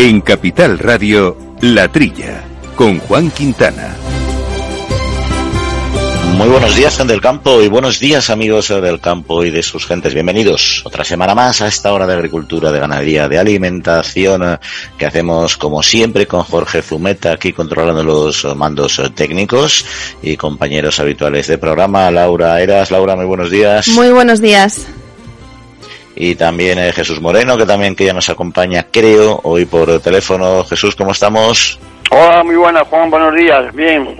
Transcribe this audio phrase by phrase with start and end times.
[0.00, 2.44] En Capital Radio, La Trilla,
[2.76, 3.96] con Juan Quintana.
[6.36, 9.86] Muy buenos días, gente del campo, y buenos días, amigos del campo y de sus
[9.86, 10.14] gentes.
[10.14, 14.60] Bienvenidos otra semana más a esta hora de agricultura, de ganadería, de alimentación
[14.96, 19.84] que hacemos, como siempre, con Jorge Zumeta, aquí controlando los mandos técnicos
[20.22, 22.08] y compañeros habituales de programa.
[22.12, 22.92] Laura Eras.
[22.92, 23.88] Laura, muy buenos días.
[23.88, 24.86] Muy buenos días
[26.20, 30.64] y también eh, Jesús Moreno, que también que ya nos acompaña, creo, hoy por teléfono.
[30.64, 31.78] Jesús, ¿cómo estamos?
[32.10, 34.16] Hola, muy buenas, Juan, buenos días, bien.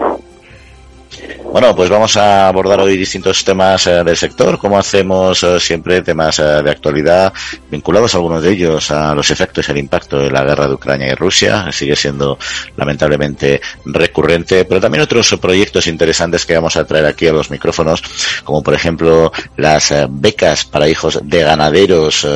[1.50, 6.02] Bueno, pues vamos a abordar hoy distintos temas eh, del sector, como hacemos eh, siempre,
[6.02, 7.32] temas eh, de actualidad,
[7.70, 11.10] vinculados algunos de ellos a los efectos y el impacto de la guerra de Ucrania
[11.10, 12.38] y Rusia, sigue siendo
[12.76, 18.02] lamentablemente recurrente, pero también otros proyectos interesantes que vamos a traer aquí a los micrófonos,
[18.44, 22.26] como por ejemplo las becas para hijos de ganaderos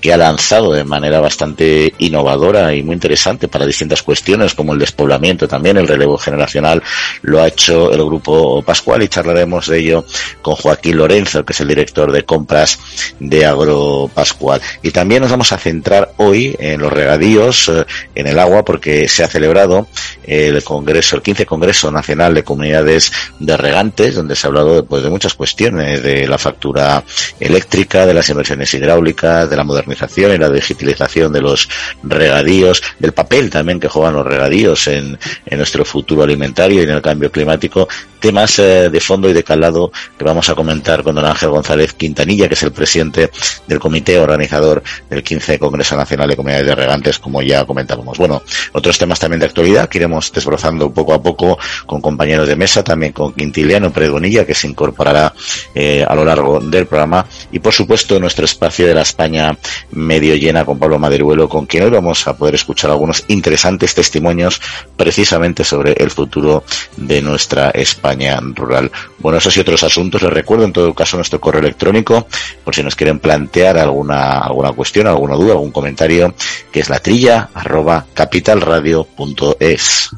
[0.00, 4.78] que ha lanzado de manera bastante innovadora y muy interesante para distintas cuestiones como el
[4.78, 6.82] despoblamiento también, el relevo generacional,
[7.22, 10.04] lo ha hecho el grupo Pascual y charlaremos de ello
[10.42, 12.78] con Joaquín Lorenzo, que es el director de compras
[13.18, 14.60] de Agro Pascual.
[14.82, 19.08] Y también nos vamos a centrar hoy en los regadíos, eh, en el agua, porque
[19.08, 19.86] se ha celebrado
[20.24, 25.02] el Congreso, el 15 Congreso Nacional de Comunidades de Regantes, donde se ha hablado pues,
[25.02, 27.02] de muchas cuestiones, de la factura
[27.38, 31.68] eléctrica, de las inversiones hidráulicas, de la modernización y la digitalización de los
[32.02, 36.90] regadíos, del papel también que juegan los regadíos en, en nuestro futuro alimentario y en
[36.90, 37.88] el cambio climático,
[38.20, 42.48] temas de fondo y de calado que vamos a comentar con don Ángel González Quintanilla,
[42.48, 43.30] que es el presidente
[43.66, 48.18] del comité organizador del 15 Congreso Nacional de Comunidades de Regantes, como ya comentábamos.
[48.18, 48.42] Bueno,
[48.72, 52.82] otros temas también de actualidad que iremos desbrozando poco a poco con compañeros de mesa,
[52.82, 55.32] también con Quintiliano Predonilla, que se incorporará
[55.74, 59.56] eh, a lo largo del programa, y por supuesto nuestro espacio de la España
[59.92, 64.60] medio llena con Pablo Maderuelo, con quien hoy vamos a poder escuchar algunos interesantes testimonios
[64.96, 66.64] precisamente sobre el futuro
[66.96, 68.90] de nuestra España rural.
[69.18, 72.26] Bueno, esos y otros asuntos, les recuerdo en todo caso nuestro correo electrónico,
[72.64, 76.34] por si nos quieren plantear alguna, alguna cuestión, alguna duda, algún comentario,
[76.72, 80.10] que es la trilla arroba capitalradio.es.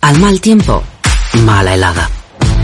[0.00, 0.82] Al mal tiempo,
[1.44, 2.19] mala helada.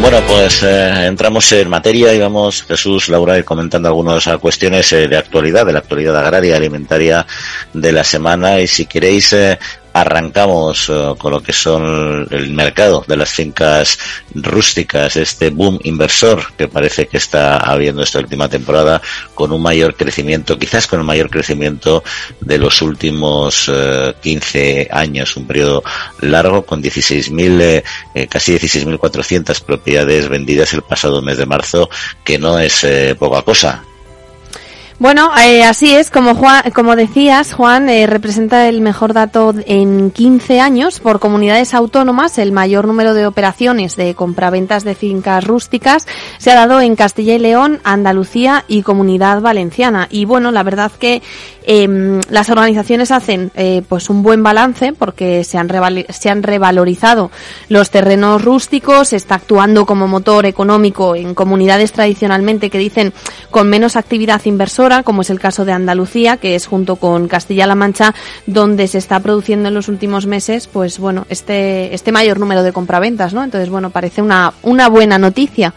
[0.00, 5.16] Bueno, pues eh, entramos en materia y vamos, Jesús, Laura, comentando algunas cuestiones eh, de
[5.16, 7.26] actualidad, de la actualidad agraria alimentaria
[7.72, 8.60] de la semana.
[8.60, 9.58] Y si queréis, eh,
[10.00, 13.98] arrancamos eh, con lo que son el mercado de las fincas
[14.34, 19.00] rústicas, este boom inversor que parece que está habiendo esta última temporada
[19.34, 22.04] con un mayor crecimiento, quizás con el mayor crecimiento
[22.40, 23.70] de los últimos
[24.20, 25.82] 15 eh, años, un periodo
[26.20, 27.82] largo con 16.000,
[28.14, 31.88] eh, casi 16.400 propiedades vendidas el pasado mes de marzo,
[32.24, 32.86] que no es
[33.18, 33.82] poca cosa.
[35.00, 40.10] Bueno, eh, así es, como, Juan, como decías, Juan eh, representa el mejor dato en
[40.10, 42.36] 15 años por comunidades autónomas.
[42.36, 47.36] El mayor número de operaciones de compraventas de fincas rústicas se ha dado en Castilla
[47.36, 50.08] y León, Andalucía y Comunidad Valenciana.
[50.10, 51.22] Y bueno, la verdad que
[51.70, 51.86] eh,
[52.30, 55.68] las organizaciones hacen eh, pues un buen balance porque se han,
[56.08, 57.30] se han revalorizado
[57.68, 63.12] los terrenos rústicos, se está actuando como motor económico en comunidades tradicionalmente que dicen
[63.50, 67.74] con menos actividad inversora, como es el caso de Andalucía, que es junto con Castilla-La
[67.74, 68.14] Mancha
[68.46, 72.72] donde se está produciendo en los últimos meses, pues bueno, este este mayor número de
[72.72, 73.44] compraventas, ¿no?
[73.44, 75.74] Entonces, bueno, parece una una buena noticia.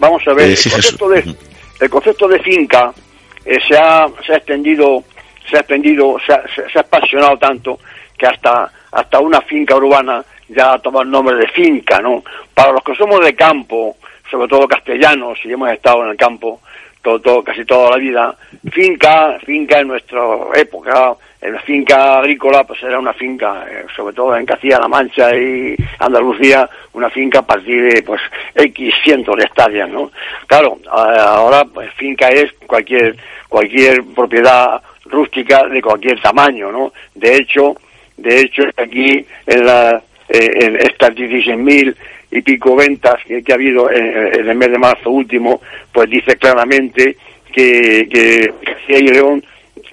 [0.00, 1.36] Vamos a ver, el concepto de,
[1.78, 2.94] el concepto de finca
[3.44, 5.04] eh, se, ha, se ha extendido,
[5.48, 7.80] se ha extendido, se ha, se, ha apasionado tanto
[8.16, 12.22] que hasta, hasta una finca urbana ya ha tomado el nombre de finca, ¿no?
[12.54, 13.96] Para los que somos de campo,
[14.30, 16.60] sobre todo castellanos, y hemos estado en el campo
[17.02, 18.36] todo, todo, casi toda la vida,
[18.70, 20.20] finca, finca en nuestra
[20.54, 21.14] época,
[21.50, 26.68] la finca agrícola, pues era una finca, eh, sobre todo en Castilla-La Mancha y Andalucía,
[26.92, 28.20] una finca a partir de, pues,
[28.54, 30.12] X cientos de hectáreas, ¿no?
[30.46, 33.16] Claro, ahora, pues, finca es cualquier,
[33.48, 36.92] cualquier propiedad rústica de cualquier tamaño, ¿no?
[37.14, 37.74] De hecho,
[38.16, 41.96] de hecho, aquí en la, eh, en estas 16.000
[42.30, 45.60] y pico ventas que, ha habido en, el mes de marzo último,
[45.92, 47.16] pues dice claramente
[47.52, 49.44] que, que Castilla y León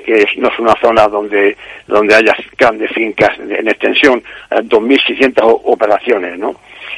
[0.09, 1.55] que no es una zona donde
[1.87, 6.55] donde haya grandes fincas en extensión, 2.600 operaciones, ¿no?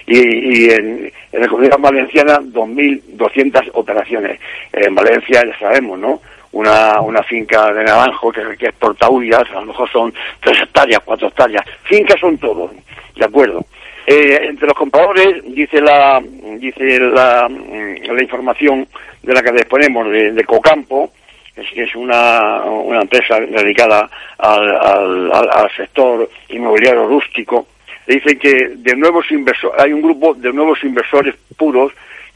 [0.07, 4.39] Y, en, en la comunidad valenciana 2.200 operaciones.
[4.73, 6.21] En Valencia ya sabemos, ¿no?
[6.53, 11.01] Una, una finca de naranjo que, que es portaullas, a lo mejor son 3 hectáreas,
[11.05, 11.65] 4 hectáreas.
[11.83, 12.71] Fincas son todos,
[13.15, 13.65] ¿de acuerdo?
[14.05, 16.21] Eh, entre los compradores, dice la
[16.57, 18.87] dice la, mm, la información
[19.21, 21.11] de la que disponemos de Cocampo,
[21.55, 27.67] es es una, una empresa dedicada al, al, al, sector inmobiliario rústico,
[28.07, 31.91] dice que de nuevos inversores, hay un grupo de nuevos inversores puros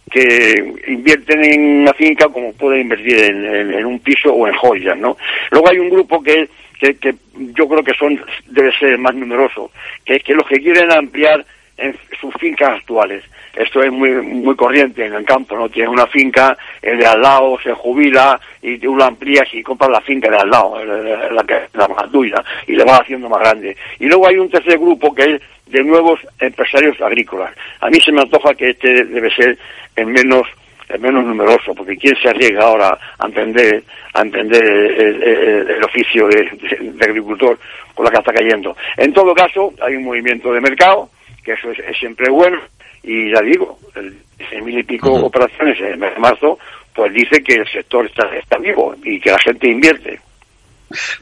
[0.09, 4.97] que invierten en una finca como pueden invertir en, en, un piso o en joyas,
[4.97, 5.17] ¿no?
[5.49, 6.47] Luego hay un grupo que,
[6.79, 9.71] que, que yo creo que son debe ser más numeroso,
[10.03, 11.43] que es que los que quieren ampliar
[11.77, 13.23] en sus fincas actuales.
[13.55, 15.69] Esto es muy muy corriente en el campo, ¿no?
[15.69, 19.89] Tienes una finca, el de al lado se jubila y tú la amplías y compras
[19.89, 23.39] la finca de al lado, la que la más tuya, y le vas haciendo más
[23.39, 23.77] grande.
[23.99, 27.51] Y luego hay un tercer grupo que es de nuevos empresarios agrícolas.
[27.79, 29.57] A mí se me antoja que este debe ser
[29.95, 30.47] el menos
[30.89, 35.83] el menos numeroso, porque quién se arriesga ahora a entender a entender el, el, el
[35.83, 37.57] oficio de, de, de, agricultor
[37.93, 38.75] con la que está cayendo.
[38.95, 41.09] En todo caso, hay un movimiento de mercado,
[41.43, 42.59] que eso es, es siempre bueno,
[43.05, 44.15] y ya digo, el,
[44.63, 45.25] mil y pico uh -huh.
[45.25, 46.57] operaciones en el mes de marzo,
[46.93, 50.19] pues dice que el sector está, está vivo y que la gente invierte.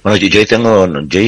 [0.04, 1.22] Bueno, yo, yo tengo, yo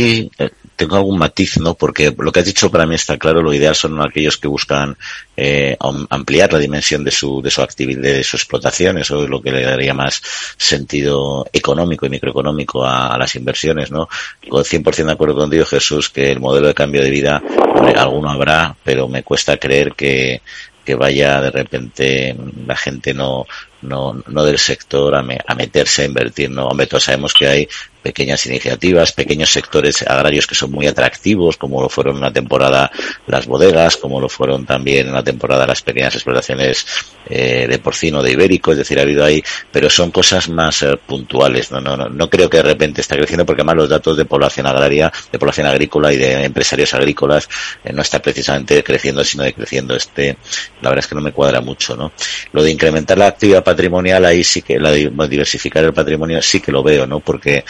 [0.75, 1.73] tengo algún matiz, ¿no?
[1.73, 4.97] Porque lo que has dicho para mí está claro, lo ideal son aquellos que buscan
[5.37, 5.77] eh,
[6.09, 9.51] ampliar la dimensión de su, de su actividad, de su explotación, eso es lo que
[9.51, 10.21] le daría más
[10.57, 14.09] sentido económico y microeconómico a, a las inversiones, ¿no?
[14.49, 17.41] Con 100% de acuerdo contigo, Jesús, que el modelo de cambio de vida,
[17.73, 20.41] hombre, alguno habrá, pero me cuesta creer que,
[20.83, 22.35] que vaya de repente
[22.67, 23.45] la gente no,
[23.81, 26.68] no, no del sector a, me, a meterse a invertir, ¿no?
[26.68, 27.68] Hombre, todos sabemos que hay
[28.06, 32.92] pequeñas iniciativas, pequeños sectores agrarios que son muy atractivos, como lo fueron una temporada
[33.25, 36.86] las bodegas, como lo fueron también en la temporada las pequeñas explotaciones
[37.27, 40.95] eh, de porcino, de ibérico, es decir, ha habido ahí, pero son cosas más eh,
[41.04, 44.16] puntuales, no, no, no, no creo que de repente está creciendo porque además los datos
[44.16, 47.50] de población agraria, de población agrícola y de empresarios agrícolas
[47.83, 49.95] eh, no está precisamente creciendo, sino decreciendo.
[49.95, 50.38] Este,
[50.83, 52.12] la verdad es que no me cuadra mucho, ¿no?
[52.51, 56.71] Lo de incrementar la actividad patrimonial, ahí sí que, la diversificar el patrimonio, sí que
[56.71, 57.19] lo veo, ¿no?
[57.19, 57.65] Porque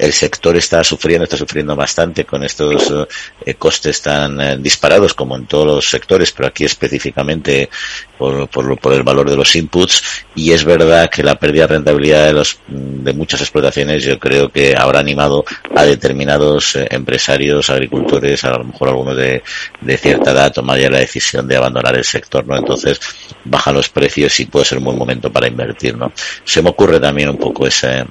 [0.00, 3.06] el sector está sufriendo, está sufriendo bastante con estos
[3.44, 7.68] eh, costes tan eh, disparados como en todos los sectores, pero aquí específicamente
[8.16, 10.02] por, por, por, el valor de los inputs
[10.34, 14.48] y es verdad que la pérdida de rentabilidad de, los, de muchas explotaciones yo creo
[14.48, 15.44] que habrá animado
[15.76, 19.42] a determinados eh, empresarios, agricultores, a lo mejor algunos de,
[19.98, 22.56] cierta edad a tomar ya la decisión de abandonar el sector, ¿no?
[22.56, 22.98] Entonces
[23.44, 26.10] bajan los precios y puede ser un buen momento para invertir, ¿no?
[26.44, 28.06] Se me ocurre también un poco ese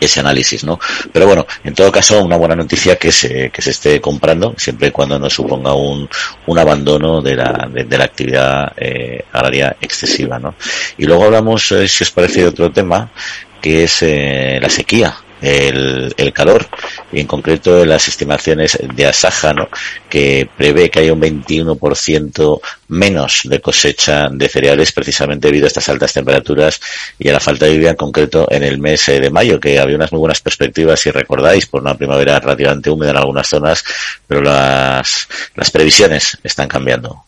[0.00, 0.78] ese análisis, ¿no?
[1.12, 4.88] Pero bueno, en todo caso, una buena noticia que se, que se esté comprando, siempre
[4.88, 6.08] y cuando no suponga un,
[6.46, 10.54] un abandono de la, de, la actividad eh, agraria excesiva, ¿no?
[10.98, 13.10] Y luego hablamos, eh, si os parece, de otro tema,
[13.60, 16.66] que es eh, la sequía el, calor
[17.12, 19.54] y en concreto las estimaciones de Asaja
[20.08, 25.88] que prevé que haya un 21% menos de cosecha de cereales precisamente debido a estas
[25.88, 26.80] altas temperaturas
[27.18, 29.96] y a la falta de lluvia en concreto en el mes de mayo que había
[29.96, 33.84] unas muy buenas perspectivas si recordáis por una primavera relativamente húmeda en algunas zonas
[34.26, 37.24] pero las, las previsiones están cambiando.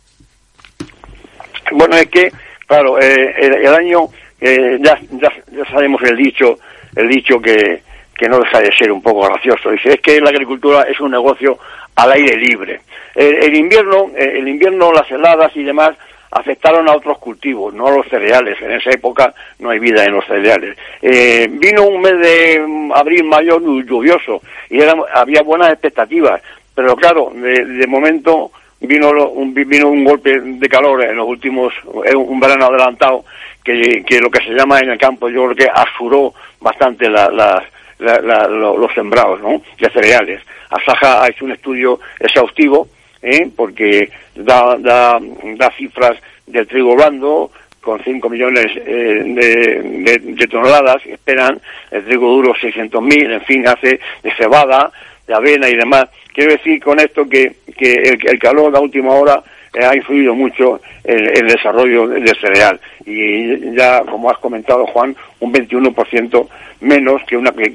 [1.73, 2.33] Bueno es que
[2.67, 4.09] claro eh, el, el, año
[4.41, 6.59] eh, ya, ya, ya sabemos el dicho
[6.97, 7.88] el dicho que
[8.19, 9.71] que no deja de ser un poco gracioso.
[9.71, 11.57] Dice, es que la agricultura es un negocio
[11.95, 12.81] al aire libre.
[13.15, 15.93] El, invierno, el invierno, las heladas y demás
[16.31, 18.61] afectaron a otros cultivos, no a los cereales.
[18.61, 20.77] En esa época no hay vida en los cereales.
[21.01, 24.81] Eh, vino un mes de abril, mayo lluvioso y
[25.15, 26.43] había buenas expectativas,
[26.75, 32.41] pero claro, de, momento vino un, vino un golpe de calor en los últimos, un
[32.41, 33.25] verano adelantado,
[33.65, 37.29] que, que lo que se llama en el campo yo creo que asuró bastante la,
[37.31, 37.65] las
[37.99, 39.62] la, la, los sembrados ¿no?
[39.78, 40.43] de cereales.
[40.71, 42.88] Asaja ha hecho un estudio exhaustivo
[43.23, 43.49] ¿eh?
[43.55, 45.19] porque da, da,
[45.57, 47.50] da cifras del trigo blando
[47.81, 53.67] con 5 millones eh, de, de, de, toneladas, esperan el trigo duro 600.000, en fin,
[53.67, 54.90] hace de cebada,
[55.26, 56.07] de avena y demás.
[56.35, 59.43] Quiero decir con esto que, el, el calor de última hora
[59.75, 65.15] eh, ha influido mucho en, el desarrollo del cereal y ya, como has comentado, Juan,
[65.41, 66.49] un 21%
[66.81, 67.71] menos que, una, que,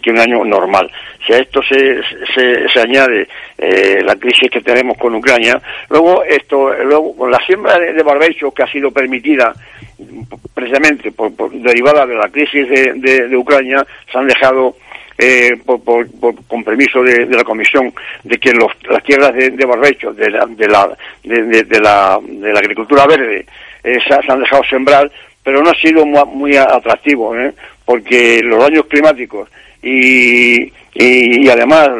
[0.00, 0.90] que, un año normal.
[1.26, 2.00] Si a esto se,
[2.34, 3.28] se, se añade
[3.58, 8.50] eh, la crisis que tenemos con Ucrania, luego esto, luego con la siembra de, barbecho
[8.52, 9.52] que ha sido permitida
[10.54, 14.74] precisamente por, por derivada de la crisis de, de Ucrania, se han dejado
[15.20, 16.06] eh, por, por,
[16.46, 17.92] con permiso de, la comisión,
[18.24, 23.06] de que los, las tierras de, barbecho, de la, de la, de, de la agricultura
[23.06, 23.44] verde,
[23.82, 25.10] eh, se, han dejado sembrar,
[25.42, 27.52] pero no ha sido muy, atractivo, ¿eh?
[27.84, 29.48] porque los daños climáticos
[29.82, 31.90] y, y, además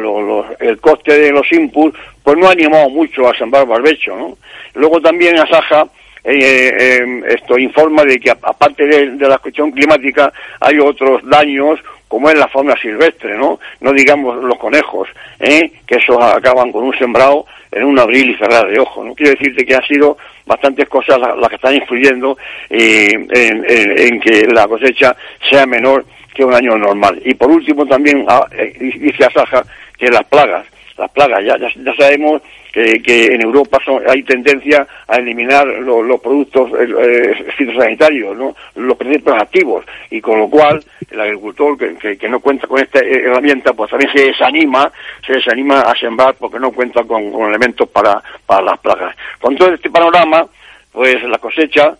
[0.59, 4.37] el coste de los inputs, pues no ha animado mucho a sembrar barbecho.
[4.75, 5.87] Luego también Asaja
[6.23, 11.79] eh, eh, esto informa de que aparte de, la cuestión climática hay otros daños
[12.11, 13.57] como es la fauna silvestre, ¿no?
[13.79, 15.07] No digamos los conejos,
[15.39, 15.71] ¿eh?
[15.87, 19.15] que esos acaban con un sembrado en un abril y cerrar de ojo, ¿no?
[19.15, 22.37] Quiero decirte que han sido bastantes cosas las, que están influyendo
[22.69, 25.15] eh, en, que la cosecha
[25.49, 26.03] sea menor
[26.35, 27.17] que un año normal.
[27.23, 28.45] Y por último también ah,
[28.77, 29.63] dice Asaja
[29.97, 32.41] que las plagas, las plagas, ya, ya sabemos
[32.71, 38.55] que, en Europa hay tendencia a eliminar los productos eh, fitosanitarios, ¿no?
[38.75, 43.73] los principios activos, y con lo cual el agricultor que, no cuenta con esta herramienta,
[43.73, 44.91] pues también se desanima,
[45.25, 48.21] se desanima a sembrar porque no cuenta con, elementos para,
[48.61, 49.15] las plagas.
[49.39, 50.45] Con todo este panorama,
[50.91, 51.95] pues la cosecha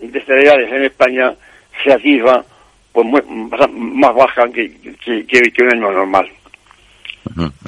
[0.00, 1.34] de cereales en España
[1.82, 2.44] se atisba
[2.92, 4.72] pues más baja que,
[5.04, 6.30] que un año normal.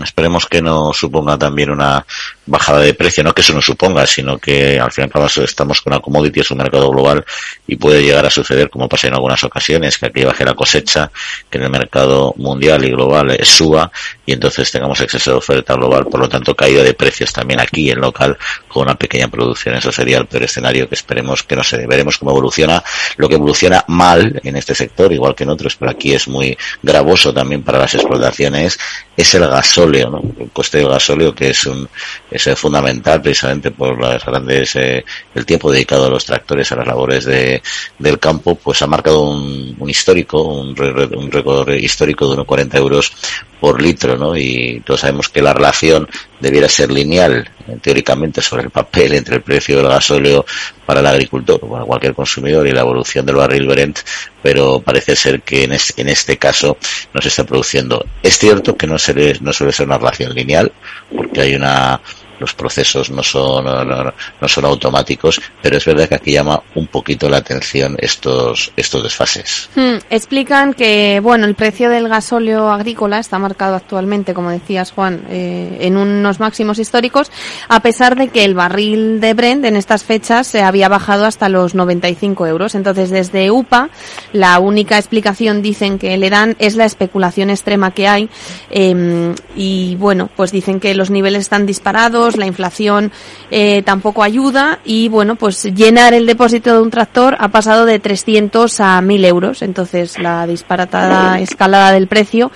[0.03, 2.05] Esperemos que no suponga también una
[2.47, 5.11] bajada de precio, no que eso no suponga, sino que al final
[5.45, 7.25] estamos con la commodity, es un mercado global
[7.67, 11.11] y puede llegar a suceder, como pasa en algunas ocasiones, que aquí baje la cosecha,
[11.51, 13.91] que en el mercado mundial y global eh, suba
[14.25, 17.91] y entonces tengamos exceso de oferta global, por lo tanto caída de precios también aquí
[17.91, 18.37] en local
[18.69, 19.75] con una pequeña producción.
[19.75, 21.87] Eso sería el peor escenario que esperemos que no se dé.
[21.87, 22.83] Veremos cómo evoluciona.
[23.17, 26.57] Lo que evoluciona mal en este sector, igual que en otros, pero aquí es muy
[26.83, 28.79] gravoso también para las explotaciones,
[29.17, 30.23] es el gasóleo, ¿no?
[30.39, 31.89] el coste del gasóleo que es un
[32.37, 36.87] es fundamental precisamente por las grandes eh, el tiempo dedicado a los tractores a las
[36.87, 37.63] labores de,
[37.99, 40.75] del campo pues ha marcado un, un histórico un,
[41.17, 43.13] un récord histórico de unos 40 euros
[43.61, 44.37] por litro, ¿no?
[44.37, 46.09] Y todos sabemos que la relación
[46.41, 50.45] debiera ser lineal, eh, teóricamente, sobre el papel entre el precio del gasóleo
[50.85, 54.01] para el agricultor o para cualquier consumidor y la evolución del barril Brent,
[54.43, 56.77] pero parece ser que en, en este caso
[57.13, 58.05] no se está produciendo.
[58.23, 60.71] Es cierto que no, se no suele ser una relación lineal,
[61.15, 62.01] porque hay una
[62.39, 67.29] los procesos no son, no, son automáticos, pero es verdad que aquí llama un poquito
[67.29, 69.69] la atención estos, estos desfases.
[69.75, 75.25] Hmm, explican que, bueno, el precio del gasóleo agrícola está marcado actualmente, como decías Juan,
[75.31, 77.31] eh, en unos máximos históricos,
[77.69, 81.49] a pesar de que el barril de Brent en estas fechas se había bajado hasta
[81.49, 82.75] los 95 euros.
[82.75, 83.91] Entonces, desde UPA,
[84.33, 88.29] la única explicación, dicen que le dan, es la especulación extrema que hay,
[88.71, 93.13] em, y bueno, pues dicen que los niveles están disparados, la inflación
[93.53, 98.01] eh, tampoco ayuda y bueno, pues llenar el depósito de un tractor ha pasado de
[98.01, 99.63] 300 a 1000 euros.
[99.63, 102.51] Entonces la disparatada escalada del precio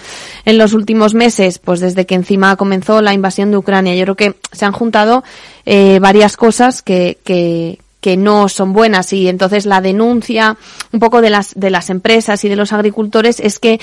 [0.45, 4.17] en los últimos meses, pues desde que encima comenzó la invasión de Ucrania, yo creo
[4.17, 5.23] que se han juntado
[5.65, 10.57] eh, varias cosas que, que, que no son buenas y entonces la denuncia
[10.93, 13.79] un poco de las de las empresas y de los agricultores es que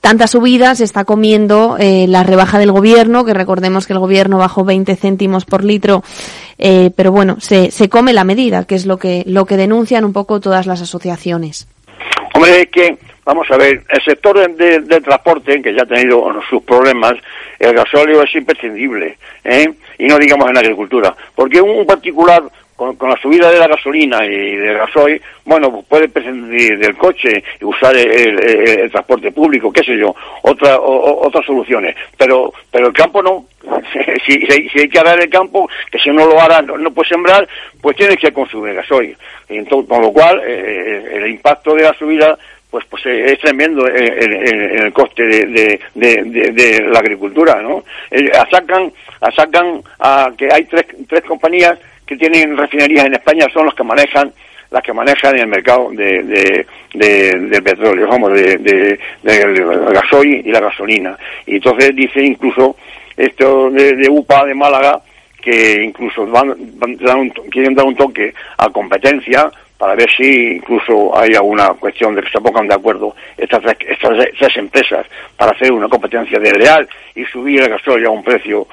[0.00, 4.38] tanta subida se está comiendo eh, la rebaja del gobierno que recordemos que el gobierno
[4.38, 6.02] bajó 20 céntimos por litro
[6.58, 10.04] eh, pero bueno se, se come la medida que es lo que lo que denuncian
[10.04, 11.68] un poco todas las asociaciones
[12.34, 16.24] hombre es que vamos a ver el sector del de, transporte que ya ha tenido
[16.48, 17.14] sus problemas
[17.58, 19.72] el gasóleo es imprescindible ¿eh?
[19.98, 22.42] y no digamos en la agricultura porque un particular
[22.96, 27.64] con, la subida de la gasolina y del gasoil, bueno, puede prescindir del coche y
[27.64, 31.94] usar el, transporte público, qué sé yo, otra, otras soluciones.
[32.16, 33.44] Pero, pero el campo no.
[34.24, 37.46] si, si, hay que arar el campo, que si no lo hará, no, puede sembrar,
[37.82, 39.14] pues tienes que consumir gasoil.
[39.48, 42.38] Entonces, con lo cual, eh, el impacto de la subida
[42.70, 47.82] pues pues es tremendo en, el coste de, de, la agricultura, ¿no?
[48.12, 51.76] Eh, asacan, asacan a que hay tres, tres compañías
[52.10, 54.32] que tienen refinerías en España son los que manejan
[54.70, 56.64] las que manejan el mercado de,
[56.94, 61.16] del petróleo, vamos, de, del gasoil y la gasolina.
[61.46, 62.76] Y entonces dice incluso
[63.16, 65.00] esto de, UPA de Málaga
[65.42, 66.54] que incluso van,
[67.50, 72.30] quieren dar un toque a competencia para ver si incluso hay alguna cuestión de que
[72.30, 77.24] se pongan de acuerdo estas, estas tres empresas para hacer una competencia de real y
[77.24, 78.68] subir el gasoil a un precio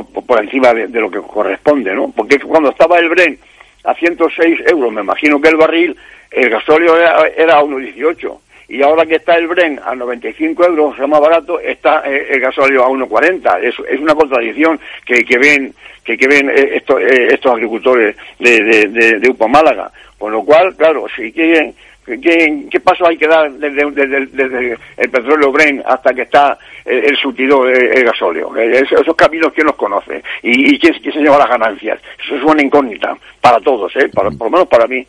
[0.00, 2.10] por, encima de, lo que corresponde, ¿no?
[2.10, 3.38] Porque cuando estaba el Bren
[3.84, 5.96] a 106 euros, me imagino que el barril,
[6.30, 8.38] el gasóleo era, era a 1,18.
[8.68, 12.28] Y ahora que está el Bren a 95 euros, o sea, más barato, está eh,
[12.30, 13.62] el gasóleo a 1,40.
[13.62, 18.16] Es, es una contradicción que, que ven que, que ven eh, estos, eh, estos agricultores
[18.38, 19.90] de, de, de, Upa Málaga.
[20.18, 24.76] Con lo cual, claro, si quieren ¿Qué, qué paso hay que dar desde, desde- desde
[24.96, 28.56] el petróleo Bren hasta que está el, el surtidor, el, gasóleo?
[28.56, 30.22] Es- Esos, caminos, ¿quién los conoce?
[30.42, 32.00] ¿Y, y quién, quién se lleva las ganancias?
[32.24, 34.08] Eso es una incógnita para todos, ¿eh?
[34.12, 35.06] Para, por lo menos para mí.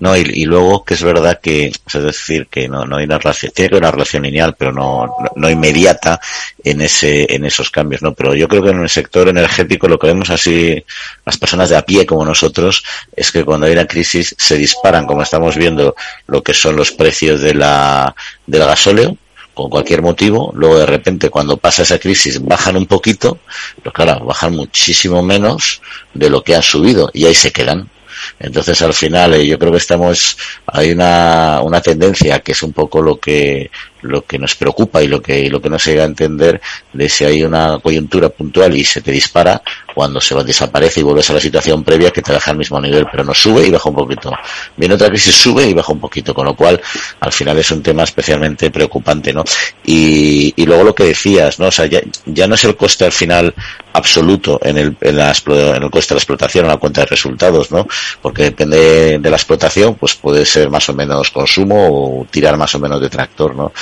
[0.00, 3.18] No, y, y luego que es verdad que, es decir, que no, no hay una
[3.18, 6.20] relación, tiene que haber una relación lineal, pero no, no, no inmediata
[6.62, 8.14] en ese, en esos cambios, ¿no?
[8.14, 10.84] Pero yo creo que en el sector energético lo que vemos así,
[11.26, 12.84] las personas de a pie como nosotros,
[13.16, 15.96] es que cuando hay una crisis se disparan, como estamos viendo,
[16.28, 18.14] lo que son los precios de la,
[18.46, 19.16] del gasóleo,
[19.58, 23.40] con cualquier motivo, luego de repente cuando pasa esa crisis bajan un poquito,
[23.82, 25.82] pero claro, bajan muchísimo menos
[26.14, 27.90] de lo que han subido y ahí se quedan.
[28.38, 32.72] Entonces, al final, eh, yo creo que estamos, hay una, una tendencia que es un
[32.72, 33.70] poco lo que,
[34.02, 36.60] lo que nos preocupa y lo que, lo que no se llega a entender
[36.92, 39.62] de si hay una coyuntura puntual y se te dispara,
[39.94, 42.80] cuando se va, desaparece y vuelves a la situación previa que te deja al mismo
[42.80, 44.32] nivel, pero no sube y baja un poquito.
[44.76, 46.80] Viene otra crisis, sube y baja un poquito, con lo cual,
[47.20, 49.44] al final es un tema especialmente preocupante, ¿no?
[49.84, 51.66] Y, y luego lo que decías, ¿no?
[51.66, 53.54] O sea, ya, ya no es el coste al final
[53.92, 57.06] absoluto en el, en, la, en el coste de la explotación o la cuenta de
[57.06, 57.86] resultados, ¿no?
[58.22, 62.74] Porque depende de la explotación, pues puede ser más o menos consumo o tirar más
[62.74, 63.72] o menos de tractor, ¿no?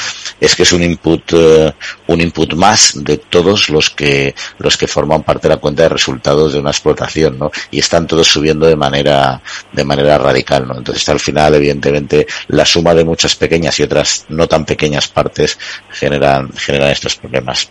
[0.40, 1.72] Es que es un input, eh,
[2.08, 5.88] un input más de todos los que, los que forman parte de la cuenta de
[5.90, 7.50] resultados de una explotación, ¿no?
[7.70, 9.40] Y están todos subiendo de manera,
[9.72, 10.76] de manera radical, ¿no?
[10.76, 15.58] Entonces al final, evidentemente, la suma de muchas pequeñas y otras no tan pequeñas partes
[15.90, 17.68] generan, generan estos problemas.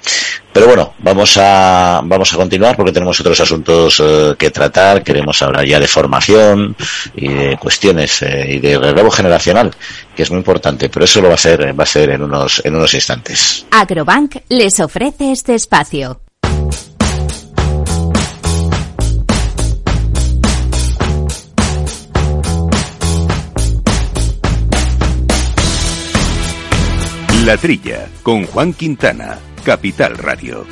[0.55, 5.03] Pero bueno, vamos a, vamos a continuar porque tenemos otros asuntos eh, que tratar.
[5.03, 6.77] Queremos hablar ya de formación
[7.13, 9.75] y de cuestiones eh, y de relevo generacional,
[10.15, 12.61] que es muy importante, pero eso lo va a ser, va a ser en unos,
[12.63, 13.65] en unos instantes.
[13.69, 16.21] Agrobank les ofrece este espacio.
[27.45, 30.65] La Trilla, con Juan Quintana, Capital Radio.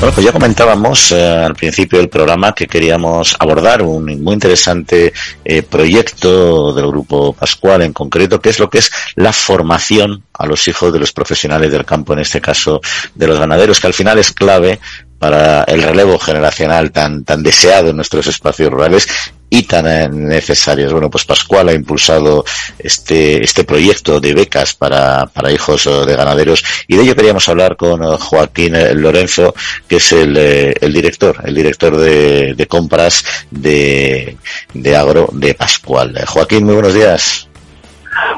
[0.00, 5.14] Bueno, pues ya comentábamos eh, al principio del programa que queríamos abordar un muy interesante
[5.42, 10.44] eh, proyecto del Grupo Pascual en concreto, que es lo que es la formación a
[10.44, 12.82] los hijos de los profesionales del campo, en este caso
[13.14, 14.78] de los ganaderos, que al final es clave
[15.18, 19.08] para el relevo generacional tan, tan deseado en nuestros espacios rurales
[19.50, 20.92] y tan necesarios.
[20.92, 22.44] Bueno, pues Pascual ha impulsado
[22.78, 27.48] este, este proyecto de becas para, para hijos eh, de ganaderos y de ello queríamos
[27.48, 29.54] hablar con eh, Joaquín Lorenzo,
[29.88, 34.36] que es el, eh, el director, el director de, de compras de,
[34.74, 36.18] de agro de Pascual.
[36.26, 37.48] Joaquín, muy buenos días.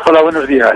[0.07, 0.75] Hola, buenos días.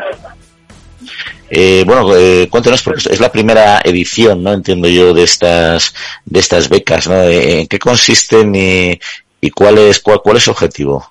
[1.50, 4.52] Eh, bueno, eh, cuéntanos, porque es la primera edición, ¿no?
[4.52, 5.94] Entiendo yo, de estas,
[6.24, 7.22] de estas becas, ¿no?
[7.22, 8.98] ¿En qué consisten y,
[9.46, 11.04] y cuál es, cuál, cuál es su objetivo?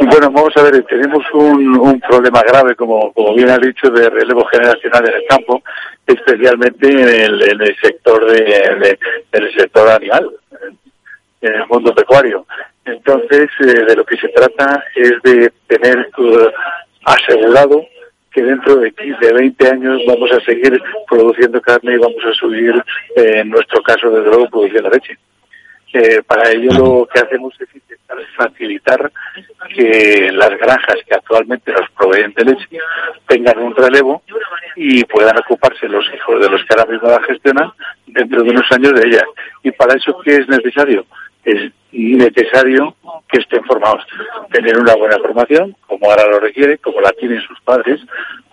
[0.00, 4.08] Bueno, vamos a ver, tenemos un, un problema grave, como, como bien has dicho, de
[4.08, 5.60] relevo generacional en el campo,
[6.06, 8.96] especialmente en el, en el sector de,
[9.32, 10.30] de- sector animal,
[11.40, 12.46] en el mundo pecuario.
[12.84, 16.52] Entonces, eh, de lo que se trata es de tener eh,
[17.04, 17.84] asegurado
[18.32, 22.72] que dentro de 15, 20 años vamos a seguir produciendo carne y vamos a subir,
[23.16, 25.18] eh, en nuestro caso, desde luego, producción de leche.
[25.92, 29.10] Eh, para ello lo que hacemos es intentar facilitar
[29.74, 32.68] que las granjas que actualmente nos proveen de leche
[33.26, 34.22] tengan un relevo
[34.76, 37.72] y puedan ocuparse los hijos de los que ahora mismo la gestionan
[38.06, 39.24] dentro de unos años de ellas.
[39.64, 41.04] ¿Y para eso qué es necesario?
[41.44, 42.94] Es necesario
[43.30, 44.04] que estén formados,
[44.52, 48.00] tener una buena formación, como ahora lo requiere, como la tienen sus padres,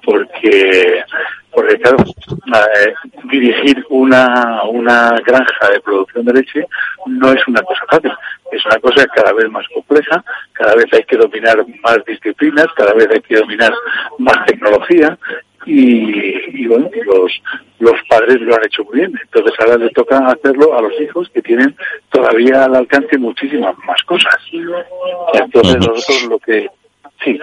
[0.04, 1.04] porque,
[1.52, 2.94] porque claro, eh,
[3.26, 6.68] dirigir una, una granja de producción de leche
[7.08, 8.12] no es una cosa fácil,
[8.52, 12.94] es una cosa cada vez más compleja, cada vez hay que dominar más disciplinas, cada
[12.94, 13.74] vez hay que dominar
[14.20, 15.18] más tecnología
[15.68, 17.42] y, y bueno, los,
[17.80, 19.14] los padres lo han hecho muy bien.
[19.22, 21.76] Entonces ahora le toca hacerlo a los hijos que tienen
[22.10, 24.38] todavía al alcance muchísimas más cosas.
[25.34, 26.70] Entonces nosotros lo que,
[27.24, 27.40] sí,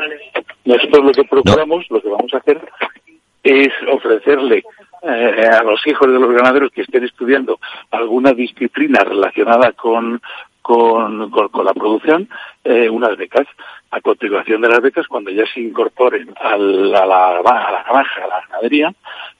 [0.65, 2.61] nosotros lo que procuramos, lo que vamos a hacer
[3.43, 4.65] es ofrecerle
[5.03, 7.61] eh, a los hijos de los ganaderos que estén estudiando
[7.91, 10.23] alguna disciplina relacionada con,
[10.64, 12.27] con, con, con la producción,
[12.64, 13.46] eh, unas becas.
[13.90, 18.24] A continuación de las becas, cuando ya se incorporen al- a, la, a la granja,
[18.24, 18.92] a la ganadería,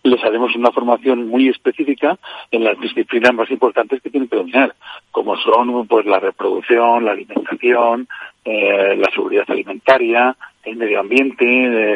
[0.03, 2.19] les haremos una formación muy específica
[2.51, 4.75] en las disciplinas más importantes que tienen que dominar,
[5.11, 8.07] como son pues la reproducción, la alimentación,
[8.45, 11.45] eh, la seguridad alimentaria, el medio ambiente,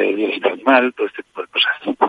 [0.08, 2.08] el bienestar animal, todo este tipo de cosas.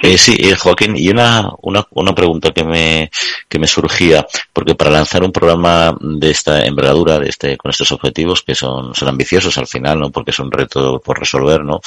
[0.00, 3.10] Eh, sí, eh, Joaquín, y una, una, una pregunta que me,
[3.48, 7.90] que me surgía, porque para lanzar un programa de esta envergadura, de este, con estos
[7.90, 10.10] objetivos que son, son ambiciosos al final, ¿no?
[10.10, 11.80] Porque es un reto por resolver, ¿no?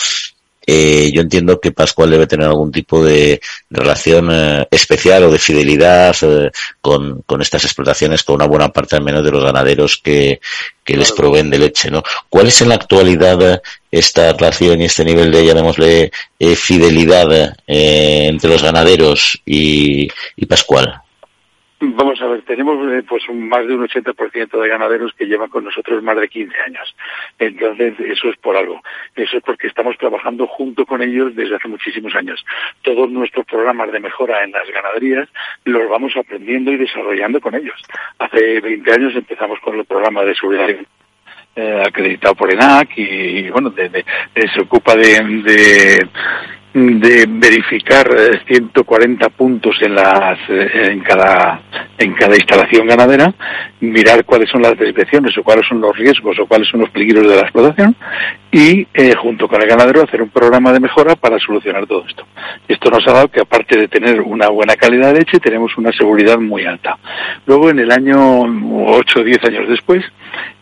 [0.65, 5.39] Eh, yo entiendo que Pascual debe tener algún tipo de, relación eh, especial o de
[5.39, 9.97] fidelidad eh, con, con, estas explotaciones, con una buena parte al menos de los ganaderos
[9.97, 10.39] que,
[10.83, 12.03] que les proveen de leche, ¿no?
[12.29, 16.11] ¿Cuál es en la actualidad esta relación y este nivel de, llamémosle,
[16.55, 21.01] fidelidad entre los ganaderos y, y Pascual?
[21.83, 25.63] Vamos a ver, tenemos eh, pues más de un 80% de ganaderos que llevan con
[25.63, 26.95] nosotros más de 15 años.
[27.39, 28.81] Entonces, eso es por algo.
[29.15, 32.45] Eso es porque estamos trabajando junto con ellos desde hace muchísimos años.
[32.83, 35.27] Todos nuestros programas de mejora en las ganaderías
[35.65, 37.81] los vamos aprendiendo y desarrollando con ellos.
[38.19, 40.69] Hace 20 años empezamos con el programa de seguridad
[41.55, 46.07] eh, acreditado por ENAC y, bueno, se ocupa de
[46.73, 48.07] de verificar
[48.47, 51.61] 140 eh, puntos en las eh, en cada
[51.97, 53.33] en cada instalación ganadera,
[53.81, 57.27] mirar cuáles son las desviaciones o cuáles son los riesgos o cuáles son los peligros
[57.27, 57.95] de la explotación
[58.51, 62.25] y eh, junto con el ganadero hacer un programa de mejora para solucionar todo esto.
[62.67, 65.91] Esto nos ha dado que aparte de tener una buena calidad de leche tenemos una
[65.91, 66.97] seguridad muy alta.
[67.45, 68.43] Luego en el año
[68.87, 70.03] 8 o 10 años después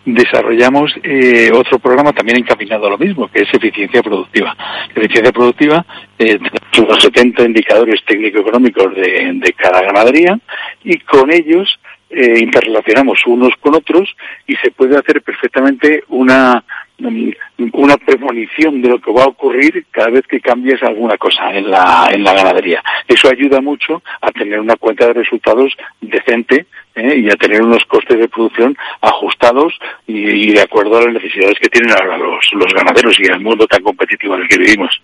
[0.05, 4.55] desarrollamos eh, otro programa también encaminado a lo mismo, que es eficiencia productiva.
[4.95, 5.85] Eficiencia productiva,
[6.17, 6.39] eh,
[6.77, 10.39] unos 70 indicadores técnico-económicos de, de, cada ganadería
[10.83, 14.09] y con ellos eh, interrelacionamos unos con otros
[14.47, 16.63] y se puede hacer perfectamente una
[16.99, 21.69] una premonición de lo que va a ocurrir cada vez que cambies alguna cosa en
[21.69, 22.83] la, en la ganadería.
[23.07, 27.17] Eso ayuda mucho a tener una cuenta de resultados decente ¿eh?
[27.17, 31.69] y a tener unos costes de producción ajustados y, de acuerdo a las necesidades que
[31.69, 35.01] tienen ahora los, los ganaderos y el mundo tan competitivo en el que vivimos.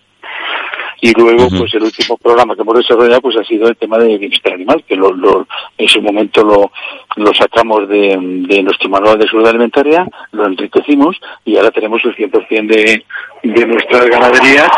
[1.00, 4.16] Y luego, pues el último programa que hemos desarrollado pues ha sido el tema de
[4.16, 5.46] bienestar animal, que lo, lo,
[5.76, 6.72] en su momento lo,
[7.16, 8.16] lo sacamos de,
[8.48, 13.04] de, nuestro manual de seguridad alimentaria, lo enriquecimos y ahora tenemos el 100% de,
[13.42, 14.70] de nuestras ganaderías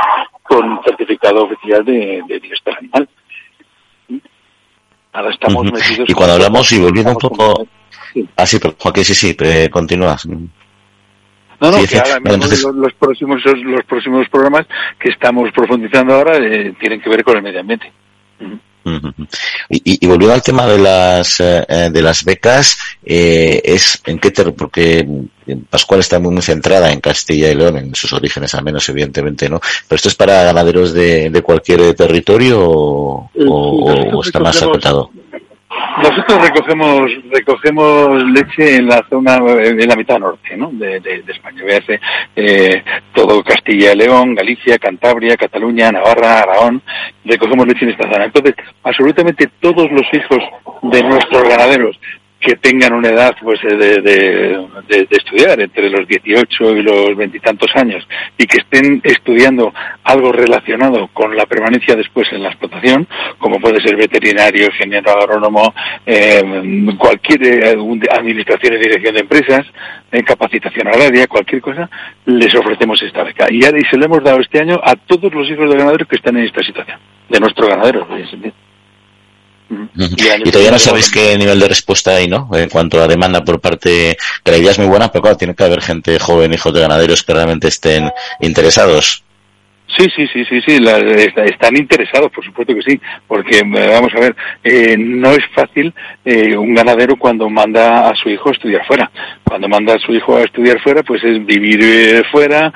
[0.43, 3.09] con certificado oficial de, de bienestar animal.
[5.13, 6.09] Ahora estamos metidos...
[6.11, 7.67] Y cuando hablamos y volviendo un poco...
[8.37, 9.37] Ah, sí, pero Joaquín, sí, sí,
[9.71, 10.27] continúas.
[11.61, 12.21] No, no, que ahora
[12.73, 14.67] los, próximos los próximos programas
[14.99, 17.93] que estamos profundizando ahora eh, tienen que ver con el medio ambiente.
[19.69, 24.31] Y, y, volviendo al tema de las eh, eh, de las becas, es en qué
[24.31, 25.07] ter porque
[25.69, 29.51] Pascual está muy, muy centrada en Castilla y León, en sus orígenes al menos, evidentemente,
[29.51, 29.61] ¿no?
[29.61, 35.11] Pero esto es para ganaderos de, de cualquier territorio o, o está más acotado.
[36.03, 40.71] Nosotros recogemos recogemos leche en la zona, en la mitad norte ¿no?
[40.73, 41.63] de, España.
[41.65, 42.01] Véase
[42.35, 46.83] eh, todo Castilla y León, Galicia, Cantabria, Cataluña, Navarra, Aragón.
[47.25, 48.25] Recogemos leche en esta zona.
[48.25, 50.39] Entonces, absolutamente todos los hijos
[50.83, 51.99] de nuestros ganaderos
[52.41, 57.71] que tengan una edad pues de, de, de, estudiar entre los 18 y los veintitantos
[57.75, 59.75] años y que estén estudiando
[60.05, 65.75] algo relacionado con la permanencia después en la explotación, como puede ser veterinario, ingeniero agrónomo,
[66.07, 67.77] eh, cualquier eh,
[68.13, 69.67] administración y dirección de empresas,
[70.13, 71.91] en capacitación agraria, cualquier cosa,
[72.25, 73.47] les ofrecemos esta beca.
[73.51, 76.17] Y, y se lo hemos dado este año a todos los hijos de ganaderos que
[76.17, 76.99] están en esta situación,
[77.29, 78.07] de nuestro ganadero.
[79.71, 82.49] Y, todavía no sabéis qué nivel de respuesta hay, ¿no?
[82.53, 85.55] En cuanto a demanda por parte, que la idea es muy buena, pero claro, tiene
[85.55, 89.25] que haber gente joven, hijos de ganaderos que realmente estén interesados.
[89.97, 90.79] Sí, sí, sí, sí, sí,
[91.47, 95.95] están interesados, por supuesto que sí, porque eh, vamos a ver, eh, no es fácil
[96.25, 99.11] eh, un ganadero cuando manda a su hijo a estudiar fuera.
[99.43, 102.73] Cuando manda a su hijo a estudiar fuera, pues es vivir fuera,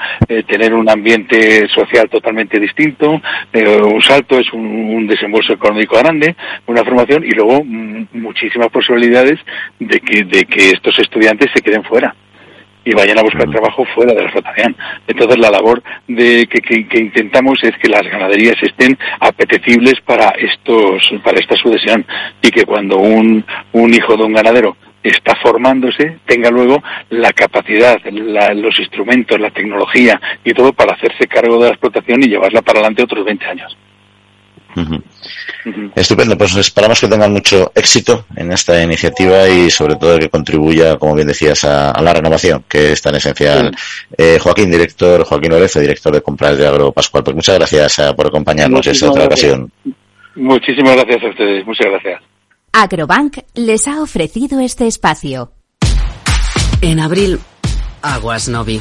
[0.47, 3.21] tener un ambiente social totalmente distinto,
[3.53, 6.35] un salto es un, un, desembolso económico grande,
[6.67, 9.39] una formación y luego mm, muchísimas posibilidades
[9.79, 12.15] de que, de que estos estudiantes se queden fuera
[12.85, 14.77] y vayan a buscar trabajo fuera de la explotación.
[15.07, 21.03] Entonces la labor de que, que, intentamos es que las ganaderías estén apetecibles para estos
[21.23, 22.05] para esta sucesión
[22.41, 28.01] y que cuando un, un hijo de un ganadero está formándose tenga luego la capacidad,
[28.55, 32.81] los instrumentos, la tecnología y todo para hacerse cargo de la explotación y llevarla para
[32.81, 33.77] adelante otros 20 años.
[35.95, 40.97] Estupendo, pues esperamos que tengan mucho éxito en esta iniciativa y sobre todo que contribuya,
[40.99, 43.75] como bien decías, a, la renovación, que es tan esencial.
[44.17, 48.13] Eh, Joaquín, director, Joaquín Orefe, director de compras de Agro Pascual, pues muchas gracias eh,
[48.17, 49.71] por acompañarnos en esta otra ocasión.
[50.35, 52.23] Muchísimas gracias a ustedes, muchas gracias.
[52.73, 55.53] Agrobank les ha ofrecido este espacio.
[56.81, 57.39] En abril,
[58.01, 58.81] Aguas Novi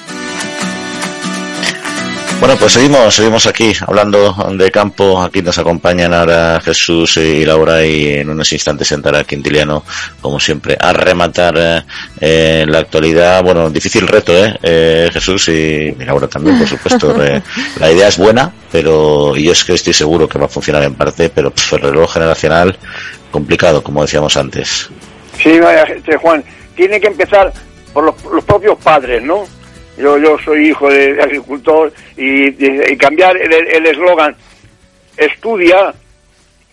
[2.41, 5.21] Bueno, pues seguimos, seguimos aquí hablando de campo.
[5.21, 9.83] Aquí nos acompañan ahora Jesús y Laura y en unos instantes entrará Quintiliano,
[10.21, 11.85] como siempre, a rematar
[12.19, 13.43] eh, la actualidad.
[13.43, 14.57] Bueno, difícil reto, ¿eh?
[14.63, 17.15] eh Jesús y, Laura también, por supuesto.
[17.79, 20.81] la idea es buena, pero y yo es que estoy seguro que va a funcionar
[20.81, 22.75] en parte, pero pues, el reloj generacional
[23.29, 24.89] complicado, como decíamos antes.
[25.37, 26.43] Sí, vaya, este, Juan,
[26.75, 27.53] tiene que empezar
[27.93, 29.45] por los propios padres, ¿no?
[30.01, 32.51] Yo, yo soy hijo de, agricultor y,
[32.97, 34.35] cambiar el eslogan
[35.17, 35.93] estudia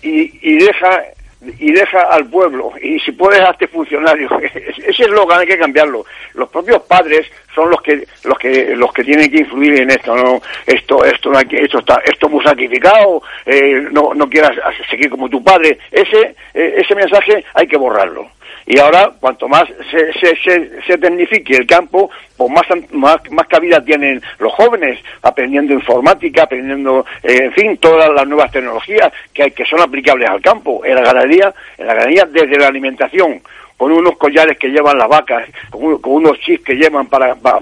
[0.03, 1.03] y, y deja
[1.41, 2.73] y deja al pueblo.
[2.83, 4.29] Y si puedes hazte funcionario.
[4.43, 6.05] Ese eslogan hay que cambiarlo.
[6.35, 10.15] Los propios padres son los que los que los que tienen que influir en esto
[10.17, 14.53] no esto esto no esto está esto muy sacrificado eh, no no quieras
[14.91, 15.79] seguir como tu padre.
[15.91, 18.29] Ese eh, ese mensaje hay que borrarlo
[18.71, 23.83] y ahora, cuanto más se, se, se, tecnifique el campo, pues más, más, más, cabida
[23.83, 29.65] tienen los jóvenes, aprendiendo informática, aprendiendo, eh, en fin, todas las nuevas tecnologías que, que
[29.65, 30.85] son aplicables al campo.
[30.85, 33.41] En la ganadería, en la ganadería desde la alimentación,
[33.79, 37.61] con unos collares que llevan las vacas, con, unos chips que llevan para, para,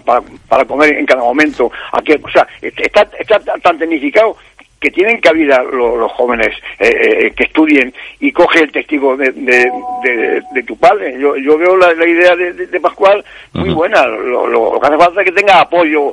[0.49, 1.71] para, comer en cada momento.
[1.93, 4.37] Aquí, o sea, está, está tan tecnificado
[4.81, 9.33] que tienen cabida los, los jóvenes eh, eh, que estudien y coge el testigo de,
[9.33, 11.19] de, tu padre.
[11.19, 14.07] Yo, yo veo la, idea de, Pascual muy buena.
[14.07, 16.13] Lo, que hace falta es que tenga apoyo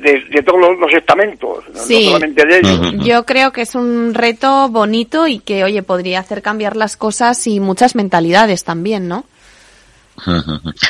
[0.00, 3.04] de, todos los, estamentos, no solamente de ellos.
[3.04, 7.46] Yo creo que es un reto bonito y que, oye, podría hacer cambiar las cosas
[7.46, 9.24] y muchas mentalidades también, ¿no?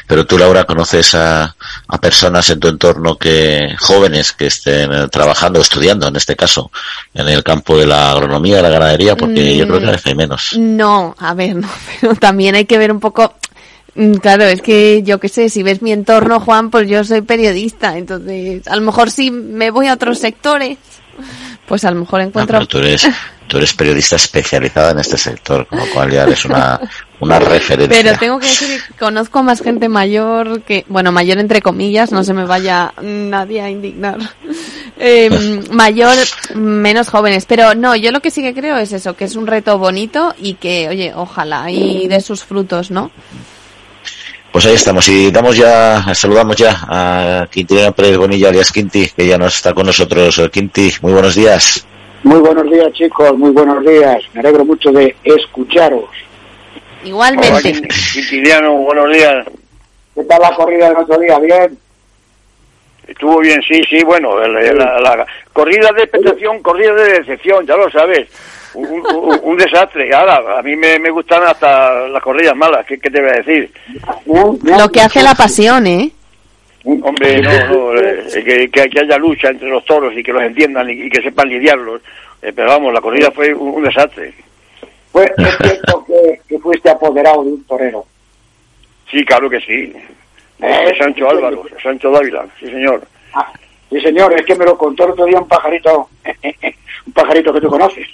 [0.07, 1.55] Pero tú, Laura, conoces a,
[1.89, 6.71] a, personas en tu entorno que jóvenes que estén eh, trabajando, estudiando, en este caso,
[7.15, 10.57] en el campo de la agronomía, de la ganadería, porque yo creo que hay menos.
[10.59, 11.69] No, a ver, no,
[12.01, 13.35] pero también hay que ver un poco.
[13.95, 17.23] Mm, claro, es que yo qué sé, si ves mi entorno, Juan, pues yo soy
[17.23, 20.79] periodista, entonces a lo mejor si me voy a otros sectores,
[21.67, 22.59] pues a lo mejor encuentro.
[22.59, 23.07] Ah, tú eres,
[23.47, 26.81] tú eres periodista especializada en este sector, con lo cual ya eres una,
[27.21, 28.03] una referencia.
[28.03, 32.25] Pero tengo que decir que conozco más gente mayor que, bueno, mayor entre comillas, no
[32.25, 34.19] se me vaya nadie a indignar.
[34.97, 36.17] Em, mayor,
[36.55, 37.47] menos jóvenes.
[37.47, 40.35] Pero no, yo lo que sí que creo es eso, que es un reto bonito
[40.39, 43.11] y que, oye, ojalá y de sus frutos, ¿no?
[44.53, 49.27] Pues ahí estamos y damos ya, saludamos ya a Quintina Pérez Bonilla alias Quinti, que
[49.27, 50.41] ya no está con nosotros.
[50.53, 51.85] Quinti, muy buenos días.
[52.25, 54.23] Muy buenos días chicos, muy buenos días.
[54.33, 56.07] Me alegro mucho de escucharos.
[57.05, 57.73] Igualmente.
[58.13, 59.47] Quintiliano, buenos días.
[60.15, 61.39] ¿Qué tal la corrida del otro día?
[61.39, 61.79] ¿Bien?
[63.07, 68.27] Estuvo bien, sí, sí, bueno, la, corrida de expectación, corrida de decepción, ya lo sabes
[68.75, 70.13] un, desastre.
[70.15, 73.71] Ahora, a mí me, me gustan hasta las corridas malas, ¿qué, te voy a decir?
[74.63, 76.11] Lo que hace la pasión, ¿eh?
[76.85, 80.89] Hombre, no, no, eh, que, que, haya lucha entre los toros y que los entiendan
[80.91, 82.03] y, que sepan lidiarlos.
[82.43, 84.35] Eh, pero vamos, la corrida fue un, desastre.
[85.11, 88.05] Fue es cierto que, fuiste apoderado de un torero.
[89.11, 89.95] Sí, claro que sí.
[90.61, 93.03] Eh, Sancho Álvaro, Sancho Dávila, sí señor.
[93.33, 93.51] Ah,
[93.89, 96.11] sí señor, es que me lo contó el otro día un pajarito,
[97.07, 98.09] un pajarito que tú conoces.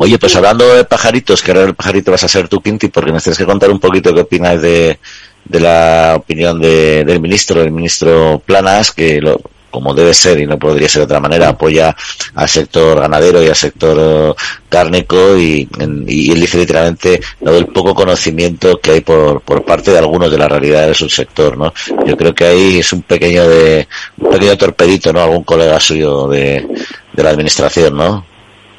[0.00, 3.12] Oye, pues hablando de pajaritos, que ahora el pajarito vas a ser tú, Quinti, porque
[3.12, 4.98] nos tienes que contar un poquito qué opinas de,
[5.48, 9.40] de la opinión de, del ministro, el ministro Planas, que lo,
[9.76, 11.94] como debe ser y no podría ser de otra manera, apoya
[12.34, 14.34] al sector ganadero y al sector
[14.70, 19.98] cárnico y, él dice literalmente lo del poco conocimiento que hay por, por parte de
[19.98, 21.74] algunos de la realidad de su sector, ¿no?
[22.06, 23.86] Yo creo que ahí es un pequeño de,
[24.18, 25.20] un pequeño torpedito, ¿no?
[25.20, 26.66] Algún colega suyo de,
[27.12, 28.24] de la administración, ¿no?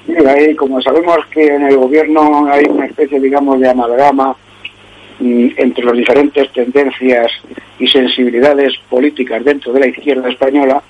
[0.07, 4.35] Sí, ahí, como sabemos que en el gobierno hay una especie, digamos, de amalgama
[5.19, 7.31] entre las diferentes tendencias
[7.79, 10.81] y sensibilidades políticas dentro de la izquierda española,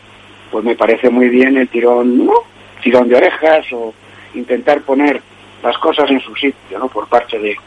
[0.52, 2.34] pues me parece muy bien el tirón, ¿no?
[2.82, 3.94] tirón de orejas o
[4.34, 5.22] intentar poner
[5.64, 6.88] las cosas en su sitio, ¿no?
[6.88, 7.58] Por parte de,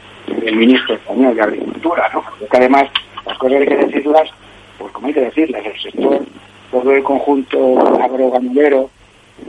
[0.40, 2.22] del ministro español de Agricultura, ¿no?
[2.22, 2.86] Porque además
[3.26, 4.30] las cosas hay que decirlas,
[4.78, 6.24] pues como hay que decirlas, el sector,
[6.70, 8.90] todo el conjunto agroganadero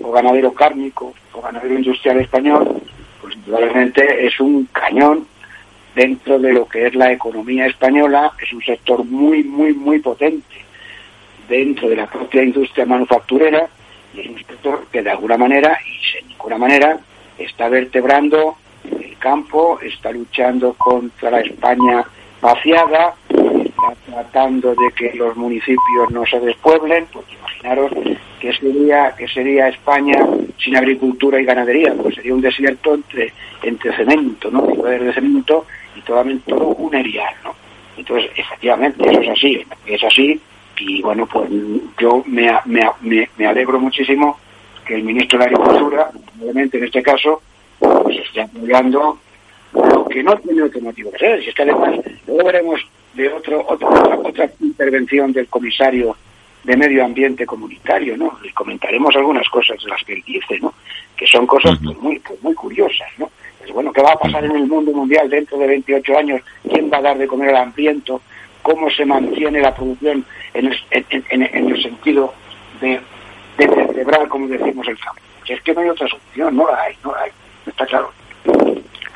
[0.02, 2.82] o ganadero cárnico o ganadero industrial español,
[3.22, 5.28] pues indudablemente es un cañón
[5.96, 10.62] dentro de lo que es la economía española, es un sector muy, muy, muy potente
[11.48, 13.68] dentro de la propia industria manufacturera
[14.14, 17.00] y es un sector que de alguna manera, y de ninguna manera,
[17.38, 22.04] está vertebrando el campo, está luchando contra la España
[22.42, 27.92] vaciada, está tratando de que los municipios no se despueblen, porque imaginaros
[28.40, 30.18] que sería, que sería España
[30.58, 34.66] sin agricultura y ganadería, pues sería un desierto entre, entre cemento, ¿no?
[34.66, 37.56] de cemento y todo, todo un erial, ¿no?
[37.98, 40.42] Entonces, efectivamente, eso es así, es así,
[40.80, 41.50] y bueno, pues
[42.00, 44.40] yo me, me, me alegro muchísimo
[44.86, 46.10] que el ministro de Agricultura,
[46.42, 47.42] obviamente en este caso,
[47.80, 49.20] pues esté apoyando
[49.74, 51.44] lo que no tiene otro motivo que ser.
[51.44, 52.82] Si es que además, luego veremos
[53.14, 56.16] de otro, otra, otra intervención del comisario
[56.64, 58.38] de medio ambiente comunitario, ¿no?
[58.44, 60.74] Y comentaremos algunas cosas de las que él dice, ¿no?
[61.16, 63.32] Que son cosas pues, muy, pues, muy curiosas, ¿no?
[63.62, 66.42] Pues bueno, ¿qué va a pasar en el mundo mundial dentro de 28 años?
[66.68, 68.22] ¿Quién va a dar de comer al hambriento?
[68.62, 70.78] ¿Cómo se mantiene la producción en el,
[71.30, 72.34] en, el sentido
[72.80, 73.00] de,
[73.58, 75.22] de vertebrar, como decimos, el campo?
[75.46, 77.32] Si es que no hay otra solución, no la hay, no la hay,
[77.66, 78.12] está claro.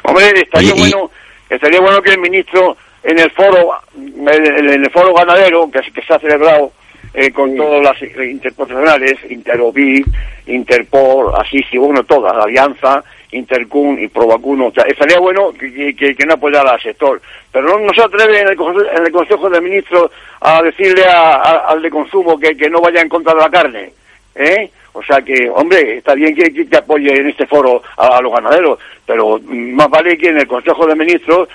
[0.03, 1.12] Hombre, estaría bueno,
[1.49, 6.13] estaría bueno que el ministro en el foro, en el foro ganadero que, que se
[6.13, 6.71] ha celebrado
[7.17, 10.05] eh, con todas las interprofesionales, Interovic,
[10.47, 14.68] Interpol, así, sí, bueno, todas, la Alianza, Intercun y Provacuno.
[14.68, 17.22] O sea, estaría bueno que, que, que no apoyara al sector.
[17.52, 20.12] Pero no, se atreve en el, en el Consejo de Ministros
[20.42, 23.92] a decirle al de consumo que, que no vaya en contra de la carne.
[24.36, 24.70] ¿Eh?
[24.96, 28.80] O sea que, hombre, está bien que, que, apoye en este foro a, los ganaderos,
[29.06, 31.50] pero más vale que en el Consejo de Ministros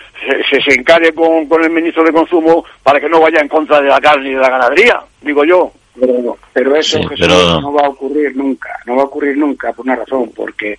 [0.50, 3.80] se, se, encare con, con, el ministro de Consumo para que no vaya en contra
[3.80, 5.72] de la carne y de la ganadería, digo yo.
[5.98, 9.96] Pero, pero eso no va a ocurrir nunca, no va a ocurrir nunca por una
[9.96, 10.78] razón, porque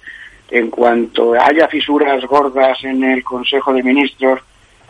[0.51, 4.41] en cuanto haya fisuras gordas en el Consejo de Ministros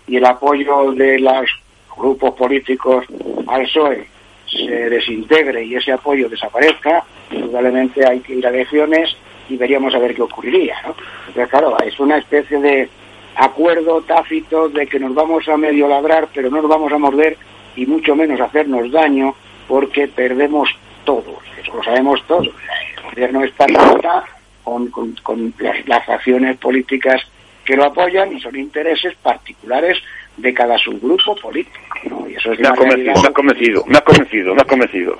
[0.08, 1.50] y el apoyo de los
[1.96, 3.06] grupos políticos
[3.48, 4.08] al PSOE
[4.48, 9.16] se desintegre y ese apoyo desaparezca, indudablemente hay que ir a elecciones
[9.50, 10.76] y veríamos a ver qué ocurriría.
[10.86, 10.96] ¿no?
[11.28, 12.90] Entonces, claro, es una especie de
[13.36, 17.38] acuerdo tácito de que nos vamos a medio ladrar, pero no nos vamos a morder
[17.76, 19.36] y mucho menos hacernos daño
[19.68, 20.70] porque perdemos
[21.06, 21.38] todos.
[21.62, 22.48] Eso lo sabemos todos.
[22.48, 23.68] El gobierno está
[24.64, 27.22] con, con, con las, las acciones políticas
[27.66, 29.98] que lo apoyan y son intereses particulares
[30.38, 31.80] de cada subgrupo político.
[32.10, 32.30] ¿no?
[32.30, 35.20] Y eso es me, ha convencido, me ha convencido, me ha convencido, me ha convencido.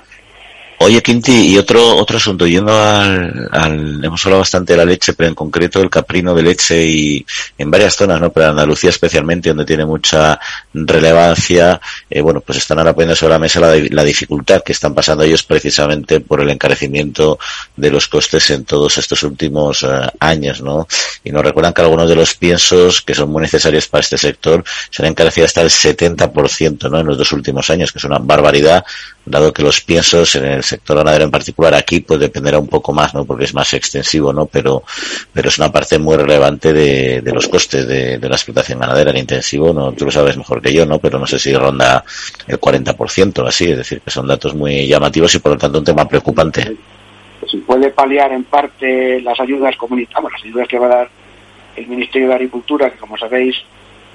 [0.84, 5.12] Oye, Quinti, y otro otro asunto, yendo al, al, hemos hablado bastante de la leche,
[5.12, 7.24] pero en concreto el caprino de leche y
[7.56, 8.32] en varias zonas, ¿no?
[8.32, 10.40] Pero Andalucía especialmente, donde tiene mucha
[10.74, 15.22] relevancia, eh, bueno, pues están ahora poniendo sobre la mesa la, dificultad que están pasando
[15.22, 17.38] ellos precisamente por el encarecimiento
[17.76, 20.88] de los costes en todos estos últimos uh, años, ¿no?
[21.22, 24.64] Y nos recuerdan que algunos de los piensos que son muy necesarios para este sector
[24.90, 26.98] se han encarecido hasta el 70%, ¿no?
[26.98, 28.84] En los dos últimos años, que es una barbaridad,
[29.24, 32.92] dado que los piensos en el sector ganadero en particular aquí pues dependerá un poco
[32.92, 33.24] más, ¿no?
[33.24, 34.46] Porque es más extensivo, ¿no?
[34.46, 34.82] Pero,
[35.32, 39.18] pero es una parte muy relevante de, de los costes de, la explotación ganadera, el
[39.18, 39.92] intensivo, ¿no?
[39.92, 40.98] Tú lo sabes mejor que yo, ¿no?
[40.98, 42.04] Pero no sé si ronda
[42.46, 45.84] el 40% así, es decir, que son datos muy llamativos y por lo tanto un
[45.84, 46.76] tema preocupante.
[47.50, 51.10] Si puede paliar en parte las ayudas comunitarias, las ayudas que va a dar
[51.76, 53.56] el Ministerio de Agricultura, que como sabéis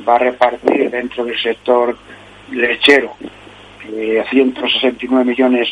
[0.08, 1.98] va a repartir dentro del sector
[2.52, 3.16] lechero
[3.94, 5.70] eh, 169 millones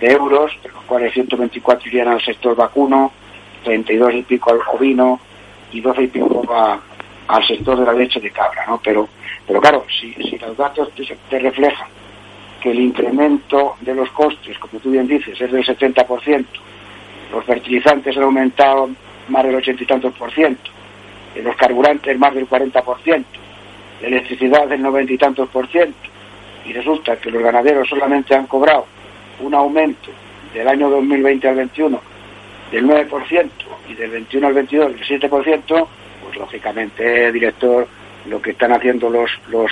[0.00, 3.12] de euros, de los cuales 124 irían al sector vacuno,
[3.64, 5.20] 32 y pico al ovino
[5.72, 6.78] y 12 y pico a,
[7.28, 8.80] al sector de la leche de cabra, ¿no?
[8.82, 9.08] Pero,
[9.46, 11.88] pero claro, si, si los datos te, reflejan
[12.60, 16.44] que el incremento de los costes, como tú bien dices, es del 70%,
[17.32, 18.90] los fertilizantes han aumentado
[19.28, 20.70] más del 80 y tantos por ciento,
[21.42, 23.24] los carburantes más del 40%,
[24.02, 26.08] la electricidad del 90 y tantos por ciento,
[26.64, 28.86] y resulta que los ganaderos solamente han cobrado
[29.40, 30.10] un aumento
[30.52, 32.00] del año 2020 al 21
[32.70, 33.50] del 9%
[33.88, 35.86] y del 21 al 22 del 7%,
[36.24, 37.86] pues lógicamente, director,
[38.26, 39.70] lo que están haciendo los, los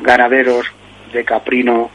[0.00, 0.66] ganaderos
[1.12, 1.90] de caprino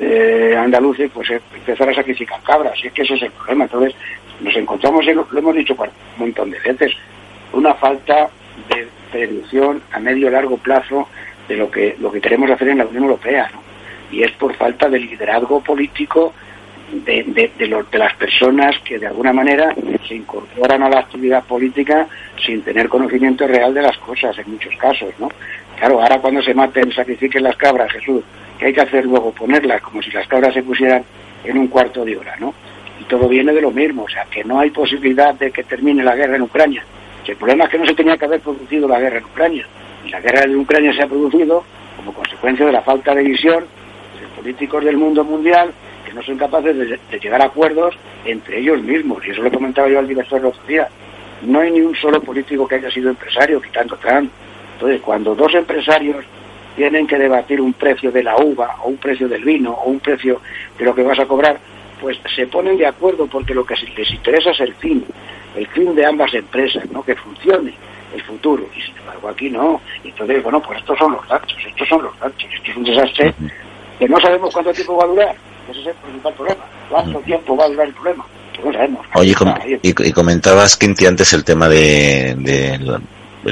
[0.00, 3.64] eh, andaluces, pues es empezar a sacrificar cabras, y es que ese es el problema.
[3.64, 3.94] Entonces,
[4.40, 6.92] nos encontramos, lo, lo hemos dicho un montón de veces,
[7.52, 8.28] una falta
[8.68, 11.08] de prevención a medio largo plazo
[11.48, 13.63] de lo que lo que queremos hacer en la Unión Europea, ¿no?
[14.14, 16.32] Y es por falta de liderazgo político
[16.92, 19.74] de, de, las personas que de alguna manera
[20.06, 22.06] se incorporan a la actividad política
[22.44, 25.28] sin tener conocimiento real de las cosas en muchos casos, ¿no?
[25.76, 28.22] Claro, ahora cuando se maten, sacrifiquen las cabras, Jesús,
[28.58, 29.32] ¿qué hay que hacer luego?
[29.32, 31.02] Ponerlas como si las cabras se pusieran
[31.42, 32.54] en un cuarto de hora, ¿no?
[33.00, 36.04] Y todo viene de lo mismo, o sea, que no hay posibilidad de que termine
[36.04, 36.84] la guerra en Ucrania.
[37.26, 39.66] El problema es que no se tenía que haber producido la guerra en Ucrania.
[40.04, 41.64] Y la guerra en Ucrania se ha producido
[41.96, 43.64] como consecuencia de la falta de visión
[44.44, 45.72] políticos del mundo mundial
[46.04, 47.94] que no son capaces de, llegar a acuerdos
[48.26, 49.26] entre ellos mismos.
[49.26, 50.86] Y eso lo comentaba yo al director el otro día.
[51.46, 54.30] No hay ni un solo político que haya sido empresario, quitando Trump.
[54.74, 56.26] Entonces, cuando dos empresarios
[56.76, 60.00] tienen que debatir un precio de la uva, o un precio del vino, o un
[60.00, 60.42] precio
[60.78, 61.58] de lo que vas a cobrar,
[61.98, 65.02] pues se ponen de acuerdo porque lo que les interesa es el fin,
[65.56, 67.02] el fin de ambas empresas, ¿no?
[67.02, 67.72] Que funcione
[68.14, 68.68] el futuro.
[68.76, 69.80] Y sin embargo aquí no.
[70.04, 72.44] Entonces, bueno, pues estos son los datos, estos son los datos.
[72.52, 73.34] Esto es un desastre
[73.98, 75.36] que no sabemos cuánto tiempo va a durar.
[75.70, 76.64] Ese es el principal problema.
[76.90, 78.26] ¿Cuánto tiempo va a durar el problema?
[78.64, 79.06] no sabemos.
[79.14, 79.34] Oye,
[79.82, 82.78] y, comentabas, Quinti, antes el tema de, de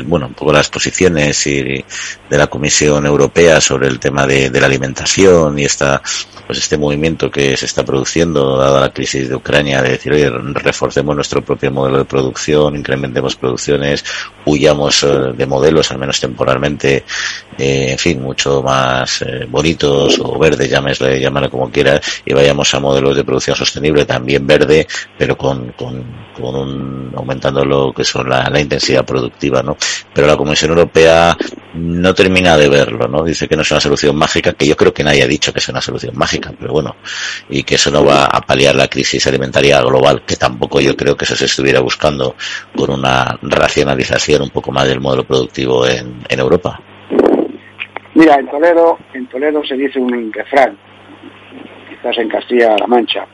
[0.04, 4.60] bueno, un poco las posiciones y de la Comisión Europea sobre el tema de, de,
[4.60, 6.02] la alimentación y esta,
[6.46, 10.30] pues este movimiento que se está produciendo dada la crisis de Ucrania de decir, oye,
[10.30, 14.04] reforcemos nuestro propio modelo de producción, incrementemos producciones,
[14.44, 17.04] huyamos eh, de modelos, al menos temporalmente,
[17.58, 22.74] eh, en fin, mucho más eh, bonitos o verdes, llámesle, llámale como quieras, y vayamos
[22.74, 24.86] a modelos de producción sostenible, también verde,
[25.16, 26.04] pero con, con,
[26.38, 29.76] un, aumentando lo que son la intensidad productiva, ¿no?
[30.12, 31.36] Pero la Comisión Europea
[31.74, 33.24] no termina de verlo, ¿no?
[33.24, 35.58] Dice que no es una solución mágica, que yo creo que nadie ha dicho que
[35.58, 36.96] es una solución mágica, pero bueno,
[37.48, 41.16] y que eso no va a paliar la crisis alimentaria global, que tampoco yo creo
[41.16, 42.34] que eso se estuviera buscando
[42.76, 46.80] con una racionalización un poco más del modelo productivo en, Europa.
[48.14, 50.76] Mira, en Toledo, en Toledo se dice un refrán,
[51.88, 53.26] quizás en Castilla-La Mancha,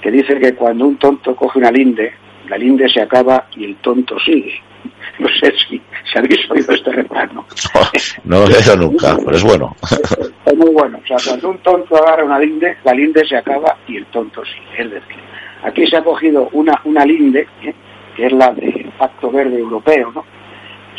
[0.00, 2.12] que dice que cuando un tonto coge una linde,
[2.48, 4.60] la linde se acaba y el tonto sigue.
[5.18, 5.80] No sé si,
[6.14, 7.30] habéis oído este refrán.
[7.34, 9.76] No, no lo he oído nunca, pero es bueno.
[10.46, 10.98] Es muy bueno.
[11.02, 14.42] O sea, cuando un tonto agarra una linde, la linde se acaba y el tonto
[14.44, 14.82] sigue.
[14.82, 15.16] Es decir,
[15.62, 17.74] aquí se ha cogido una, una linde, ¿eh?
[18.16, 20.24] que es la del Pacto Verde Europeo, ¿no?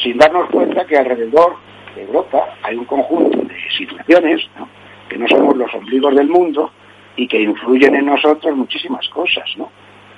[0.02, 1.56] sin darnos cuenta que alrededor
[1.96, 4.68] de Europa hay un conjunto de situaciones ¿no?
[5.10, 6.72] que no somos los ombligos del mundo
[7.16, 9.70] y que influyen en nosotros muchísimas cosas, ¿no?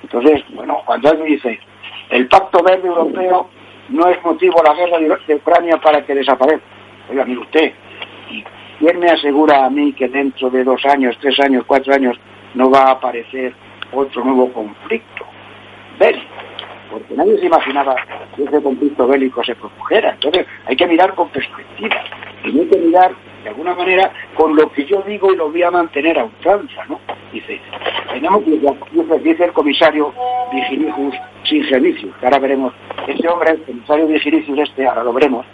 [0.02, 1.58] Entonces, bueno, cuando alguien dice,
[2.14, 3.48] el Pacto Verde Europeo
[3.88, 6.64] no es motivo la guerra de Ucrania para que desaparezca.
[7.10, 7.72] Oiga, mire usted,
[8.30, 8.44] ¿y
[8.78, 12.16] quién me asegura a mí que dentro de dos años, tres años, cuatro años
[12.54, 13.52] no va a aparecer
[13.92, 15.26] otro nuevo conflicto
[15.98, 16.28] bélico?
[16.88, 17.96] Porque nadie se imaginaba
[18.36, 20.12] que ese conflicto bélico se produjera.
[20.12, 21.96] Entonces hay que mirar con perspectiva.
[22.44, 23.10] Y hay que mirar
[23.44, 26.84] de alguna manera con lo que yo digo y lo voy a mantener a ultranza,
[26.88, 26.98] ¿no?
[27.30, 27.60] Dice,
[28.10, 30.12] tenemos que, dice el comisario
[30.50, 31.14] Vigilicius
[31.44, 32.72] Singenicius, que ahora veremos,
[33.06, 35.44] este hombre, el comisario Vigilicius este, ahora lo veremos,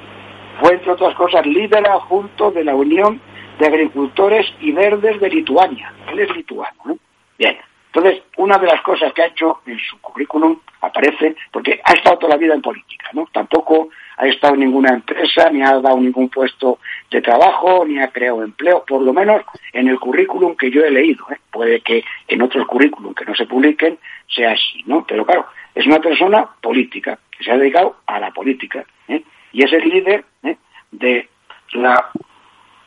[0.61, 3.21] fue entre otras cosas líder adjunto de la Unión
[3.59, 5.93] de Agricultores y Verdes de Lituania.
[6.13, 6.99] Él es lituano, ¿no?
[7.39, 7.57] Bien,
[7.93, 12.19] entonces, una de las cosas que ha hecho en su currículum aparece, porque ha estado
[12.19, 13.27] toda la vida en política, ¿no?
[13.33, 16.79] Tampoco ha estado en ninguna empresa, ni ha dado ningún puesto
[17.11, 19.43] de trabajo, ni ha creado empleo, por lo menos
[19.73, 21.27] en el currículum que yo he leído.
[21.31, 21.39] ¿eh?
[21.51, 23.99] Puede que en otros currículum que no se publiquen
[24.29, 25.05] sea así, ¿no?
[25.07, 29.23] Pero claro, es una persona política, que se ha dedicado a la política, ¿eh?
[29.53, 30.57] y es el líder ¿eh?
[30.93, 31.29] de
[31.73, 32.11] la,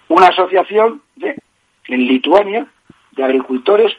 [0.07, 1.35] una asociación de,
[1.87, 2.65] en Lituania
[3.11, 3.91] de agricultores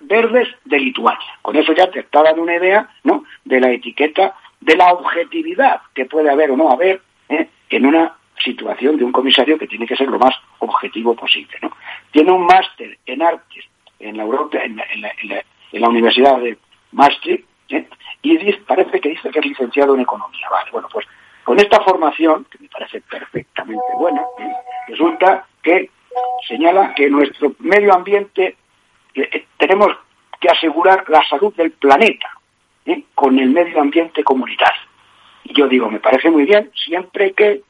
[0.00, 1.38] verdes de Lituania.
[1.40, 3.24] Con eso ya te está dando una idea ¿no?
[3.44, 8.96] de la etiqueta, de la objetividad que puede haber o no haber en una situación
[8.96, 11.56] de un comisario que tiene que ser lo más objetivo posible.
[11.62, 11.72] ¿no?
[12.10, 13.64] Tiene un máster en artes
[13.98, 16.58] en la, Europa, en la, Universidad de
[16.92, 17.86] Maastricht ¿eh?
[18.22, 20.48] y parece que dice que es licenciado en economía.
[20.50, 21.06] Vale, bueno, pues
[21.44, 24.52] con esta formación, que me parece perfectamente buena, ¿eh?
[24.88, 25.90] resulta que
[26.46, 28.56] señala que nuestro medio ambiente
[29.14, 29.88] eh, tenemos
[30.40, 32.28] que asegurar la salud del planeta
[33.14, 34.82] con el medio ambiente comunitario.
[35.44, 37.62] Y yo digo, me parece muy bien siempre que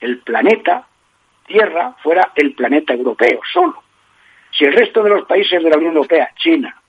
[0.00, 0.86] el planeta
[1.46, 3.82] Tierra fuera el planeta europeo solo.
[4.52, 6.80] Si el resto de los países de la Unión Europea, China,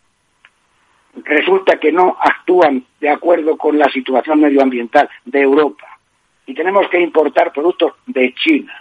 [1.24, 5.97] resulta que no actúan de acuerdo con la situación medioambiental de Europa
[6.45, 8.74] y tenemos que importar productos de China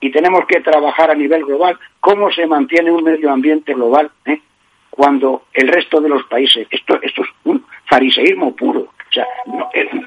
[0.00, 4.40] y tenemos que trabajar a nivel global, ¿cómo se mantiene un medio ambiente global eh?
[4.88, 9.26] cuando el resto de los países, esto, esto es un fariseísmo puro, o sea,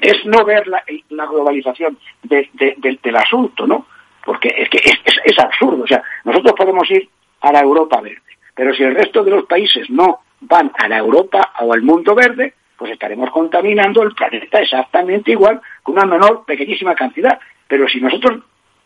[0.00, 0.82] es, no ver la,
[1.26, 3.86] globalización del asunto, ¿no?
[4.24, 7.08] Porque es que es, absurdo, o sea, nosotros podemos ir
[7.42, 8.22] a la Europa verde,
[8.54, 12.14] pero si el resto de los países no van a la Europa o al mundo
[12.14, 17.38] verde, pues estaremos contaminando el planeta exactamente igual con una menor, pequeñísima cantidad.
[17.68, 18.42] Pero si nosotros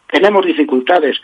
[0.09, 1.21] tenemos dificultades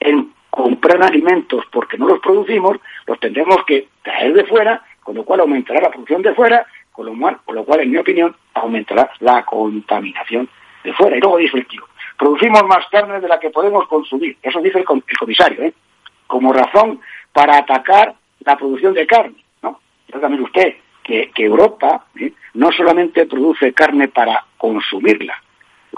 [0.00, 5.24] en comprar alimentos porque no los producimos, los tendremos que traer de fuera, con lo
[5.24, 6.66] cual aumentará la producción de fuera,
[6.96, 10.48] con lo cual, en mi opinión, aumentará la contaminación
[10.82, 11.16] de fuera.
[11.16, 11.82] Y luego dice el tío,
[12.16, 14.36] producimos más carne de la que podemos consumir.
[14.42, 15.74] Eso dice el, comisario, ¿eh?
[16.26, 17.00] como razón
[17.32, 19.80] para atacar la producción de carne, ¿no?
[20.20, 22.32] También usted que, que Europa ¿eh?
[22.54, 25.34] no solamente produce carne para consumirla,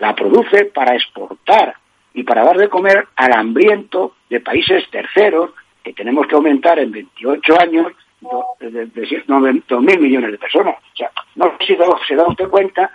[0.01, 1.77] la produce para exportar
[2.15, 5.51] y para dar de comer al hambriento de países terceros
[5.83, 10.77] que tenemos que aumentar en 28 años dos mil millones de personas.
[10.77, 12.91] O sea, no sé si se da usted cuenta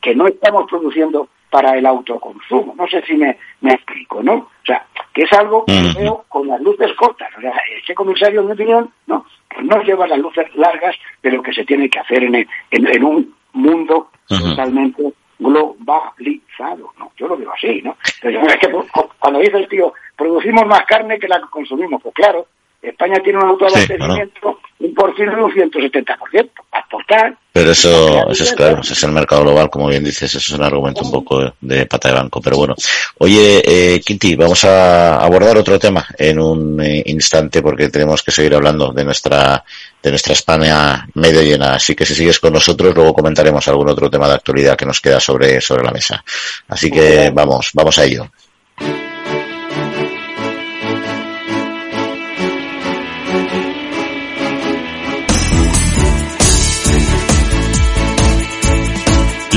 [0.00, 2.74] que, no estamos produciendo para el autoconsumo.
[2.76, 4.34] No sé si me, me explico, ¿no?
[4.34, 7.28] O sea, que es algo que veo con las luces cortas.
[7.36, 7.52] O sea,
[7.82, 9.26] ese comisario, en mi opinión, no,
[9.62, 13.34] no lleva las luces largas de lo que se tiene que hacer en, en, un
[13.52, 17.12] mundo totalmente globalizado, ¿no?
[17.16, 17.96] Yo lo veo así, ¿no?
[18.22, 18.70] Pero es que
[19.18, 22.46] cuando dice el tío, producimos más carne que la que consumimos, pues claro,
[22.82, 26.50] España tiene un autoabastecimiento un porcino de un 170%.
[26.72, 27.36] Exportar.
[27.52, 30.58] Pero eso, eso es claro, ese es el mercado global, como bien dices, eso es
[30.58, 32.40] un argumento un poco de pata de banco.
[32.40, 32.74] Pero bueno,
[33.18, 38.30] oye, eh, Quinti, vamos a abordar otro tema en un eh, instante porque tenemos que
[38.30, 39.62] seguir hablando de nuestra
[40.02, 41.74] de nuestra España medio llena.
[41.74, 45.00] Así que si sigues con nosotros, luego comentaremos algún otro tema de actualidad que nos
[45.00, 46.24] queda sobre, sobre la mesa.
[46.68, 48.28] Así que vamos, vamos a ello.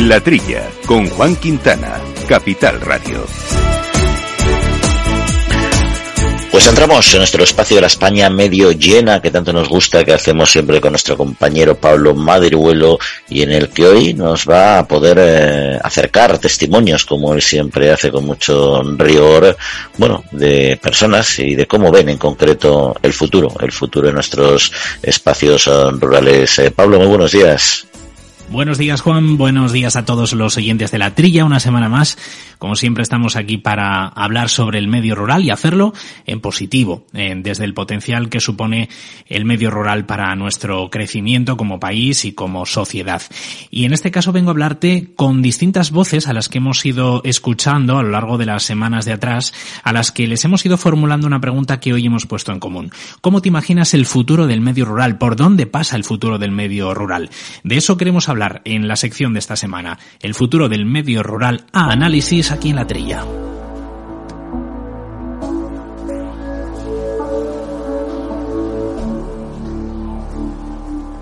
[0.06, 3.26] La Trilla, con Juan Quintana, Capital Radio.
[6.52, 10.14] Pues entramos en nuestro espacio de la España medio llena, que tanto nos gusta, que
[10.14, 13.00] hacemos siempre con nuestro compañero Pablo Madriuelo,
[13.30, 17.92] y en el que hoy nos va a poder eh, acercar testimonios, como él siempre
[17.92, 19.58] hace con mucho rigor,
[19.98, 24.72] bueno, de personas y de cómo ven en concreto el futuro, el futuro de nuestros
[25.02, 26.60] espacios eh, rurales.
[26.60, 27.88] Eh, Pablo, muy buenos días.
[28.48, 32.16] Buenos días Juan, buenos días a todos los oyentes de la trilla, una semana más.
[32.60, 35.94] Como siempre estamos aquí para hablar sobre el medio rural y hacerlo
[36.26, 38.88] en positivo, desde el potencial que supone
[39.28, 43.22] el medio rural para nuestro crecimiento como país y como sociedad.
[43.72, 47.22] Y en este caso vengo a hablarte con distintas voces a las que hemos ido
[47.26, 50.78] escuchando a lo largo de las semanas de atrás, a las que les hemos ido
[50.78, 52.92] formulando una pregunta que hoy hemos puesto en común.
[53.22, 55.18] ¿Cómo te imaginas el futuro del medio rural?
[55.18, 57.32] ¿Por dónde pasa el futuro del medio rural?
[57.64, 58.35] De eso queremos hablar
[58.66, 62.76] en la sección de esta semana, el futuro del medio rural a análisis aquí en
[62.76, 63.24] la trilla.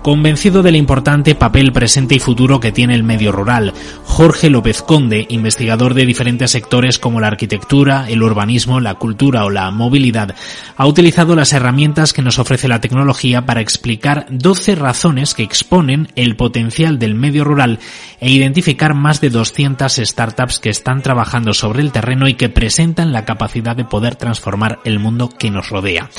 [0.04, 3.72] Convencido del importante papel presente y futuro que tiene el medio rural,
[4.04, 9.50] Jorge López Conde, investigador de diferentes sectores como la arquitectura, el urbanismo, la cultura o
[9.50, 10.34] la movilidad,
[10.76, 16.08] ha utilizado las herramientas que nos ofrece la tecnología para explicar 12 razones que exponen
[16.16, 17.78] el potencial del medio rural
[18.20, 23.14] e identificar más de 200 startups que están trabajando sobre el terreno y que presentan
[23.14, 26.10] la capacidad de poder transformar el mundo que nos rodea.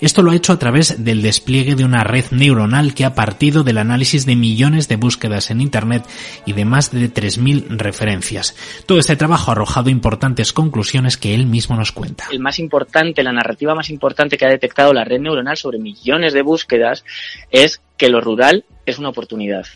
[0.00, 3.64] Esto lo ha hecho a través del despliegue de una red neuronal que ha partido
[3.64, 6.04] del análisis de millones de búsquedas en Internet
[6.46, 8.54] y de más de 3.000 referencias.
[8.86, 12.26] Todo este trabajo ha arrojado importantes conclusiones que él mismo nos cuenta.
[12.30, 16.32] El más importante, la narrativa más importante que ha detectado la red neuronal sobre millones
[16.32, 17.04] de búsquedas
[17.50, 19.66] es que lo rural es una oportunidad.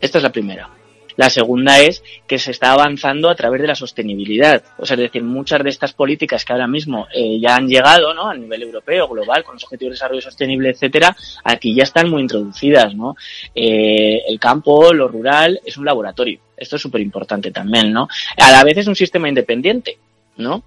[0.00, 0.70] Esta es la primera.
[1.16, 4.62] La segunda es que se está avanzando a través de la sostenibilidad.
[4.78, 8.12] O sea, es decir, muchas de estas políticas que ahora mismo eh, ya han llegado,
[8.14, 8.28] ¿no?
[8.28, 12.22] A nivel europeo, global, con los objetivos de desarrollo sostenible, etcétera, aquí ya están muy
[12.22, 13.16] introducidas, ¿no?
[13.54, 16.40] Eh, el campo, lo rural, es un laboratorio.
[16.56, 18.08] Esto es súper importante también, ¿no?
[18.38, 19.98] A la vez es un sistema independiente,
[20.36, 20.64] ¿no?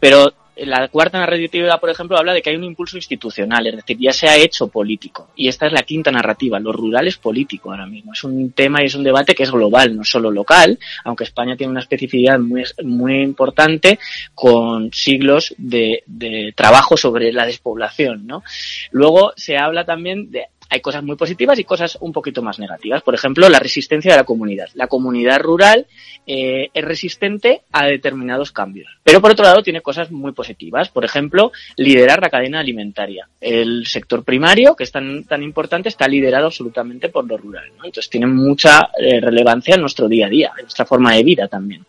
[0.00, 0.32] Pero
[0.66, 4.12] la cuarta narrativa, por ejemplo, habla de que hay un impulso institucional, es decir, ya
[4.12, 5.28] se ha hecho político.
[5.36, 6.58] Y esta es la quinta narrativa.
[6.58, 8.12] Lo rural es político ahora mismo.
[8.12, 11.56] Es un tema y es un debate que es global, no solo local, aunque España
[11.56, 13.98] tiene una especificidad muy, muy importante
[14.34, 18.42] con siglos de, de trabajo sobre la despoblación, ¿no?
[18.90, 23.02] Luego se habla también de hay cosas muy positivas y cosas un poquito más negativas.
[23.02, 24.68] Por ejemplo, la resistencia de la comunidad.
[24.74, 25.86] La comunidad rural
[26.26, 28.88] eh, es resistente a determinados cambios.
[29.02, 30.90] Pero por otro lado tiene cosas muy positivas.
[30.90, 33.28] Por ejemplo, liderar la cadena alimentaria.
[33.40, 37.70] El sector primario, que es tan, tan importante, está liderado absolutamente por lo rural.
[37.76, 41.48] Entonces tiene mucha eh, relevancia en nuestro día a día, en nuestra forma de vida
[41.48, 41.84] también.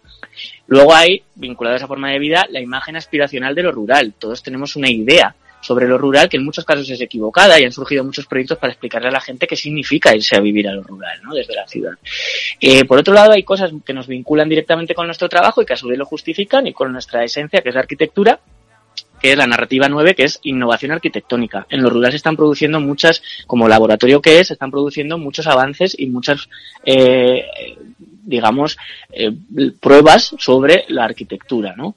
[0.68, 4.14] Luego hay, vinculado a esa forma de vida, la imagen aspiracional de lo rural.
[4.18, 5.36] Todos tenemos una idea
[5.70, 8.74] sobre lo rural que en muchos casos es equivocada y han surgido muchos proyectos para
[8.74, 11.32] explicarle a la gente qué significa irse a vivir a lo rural, ¿no?
[11.32, 11.92] Desde la ciudad.
[12.60, 15.74] Eh, por otro lado, hay cosas que nos vinculan directamente con nuestro trabajo y que
[15.74, 18.40] a su vez lo justifican y con nuestra esencia, que es la arquitectura,
[19.22, 21.68] que es la narrativa 9, que es innovación arquitectónica.
[21.70, 25.46] En lo rural se están produciendo muchas, como laboratorio que es, se están produciendo muchos
[25.46, 26.50] avances y muchas
[26.84, 27.46] eh,
[28.30, 28.78] digamos,
[29.12, 29.32] eh,
[29.80, 31.96] pruebas sobre la arquitectura, ¿no?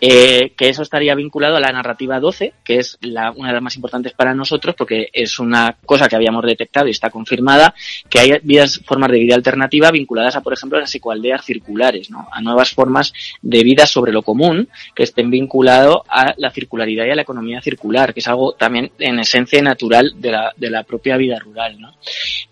[0.00, 3.62] Eh, que eso estaría vinculado a la narrativa 12, que es la, una de las
[3.62, 7.74] más importantes para nosotros, porque es una cosa que habíamos detectado y está confirmada,
[8.08, 12.28] que hay vidas, formas de vida alternativa vinculadas a, por ejemplo, las ecoaldeas circulares, ¿no?
[12.32, 13.12] A nuevas formas
[13.42, 17.60] de vida sobre lo común que estén vinculados a la circularidad y a la economía
[17.60, 21.78] circular, que es algo también en esencia natural de la, de la propia vida rural,
[21.78, 21.94] ¿no?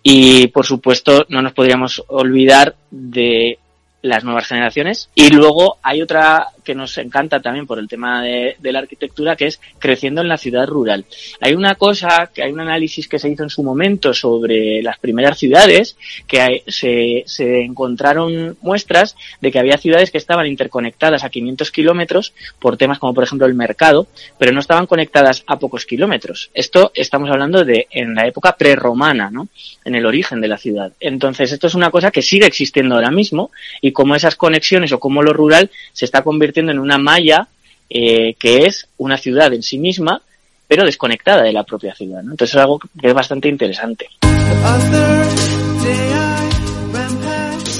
[0.02, 3.58] Y, por supuesto, no nos podríamos olvidar de
[4.02, 5.08] las nuevas generaciones.
[5.14, 9.46] Y luego hay otra que nos encanta también por el tema de, la arquitectura, que
[9.46, 11.04] es creciendo en la ciudad rural.
[11.40, 14.98] Hay una cosa, que hay un análisis que se hizo en su momento sobre las
[14.98, 15.96] primeras ciudades,
[16.26, 22.32] que se, se encontraron muestras de que había ciudades que estaban interconectadas a 500 kilómetros
[22.58, 24.06] por temas como por ejemplo el mercado,
[24.38, 26.50] pero no estaban conectadas a pocos kilómetros.
[26.54, 29.48] Esto estamos hablando de en la época prerromana, ¿no?
[29.84, 30.92] En el origen de la ciudad.
[31.00, 33.50] Entonces esto es una cosa que sigue existiendo ahora mismo
[33.80, 37.48] y cómo esas conexiones o cómo lo rural se está convirtiendo en una malla
[37.88, 40.22] eh, que es una ciudad en sí misma,
[40.66, 42.20] pero desconectada de la propia ciudad.
[42.20, 44.08] Entonces es algo que es bastante interesante.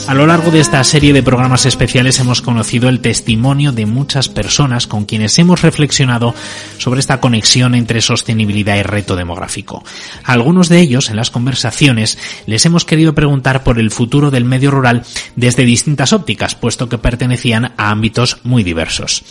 [0.09, 4.29] A lo largo de esta serie de programas especiales hemos conocido el testimonio de muchas
[4.29, 6.35] personas con quienes hemos reflexionado
[6.79, 9.85] sobre esta conexión entre sostenibilidad y reto demográfico.
[10.25, 14.73] Algunos de ellos, en las conversaciones, les hemos querido preguntar por el futuro del medio
[14.73, 15.05] rural
[15.37, 19.23] desde distintas ópticas, puesto que pertenecían a ámbitos muy diversos.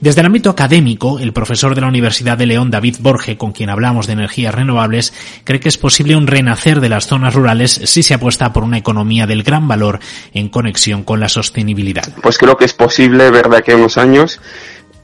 [0.00, 3.68] Desde el ámbito académico, el profesor de la Universidad de León, David Borge, con quien
[3.68, 5.12] hablamos de energías renovables,
[5.44, 8.78] cree que es posible un renacer de las zonas rurales si se apuesta por una
[8.78, 10.00] economía del gran valor
[10.32, 12.08] en conexión con la sostenibilidad.
[12.22, 14.40] Pues creo que es posible ver de aquí a unos años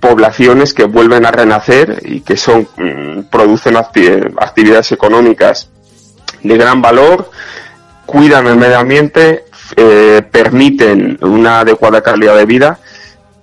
[0.01, 5.69] poblaciones que vuelven a renacer y que son mm, producen actividades económicas
[6.43, 7.31] de gran valor,
[8.07, 9.45] cuidan el medio ambiente,
[9.77, 12.81] eh, permiten una adecuada calidad de vida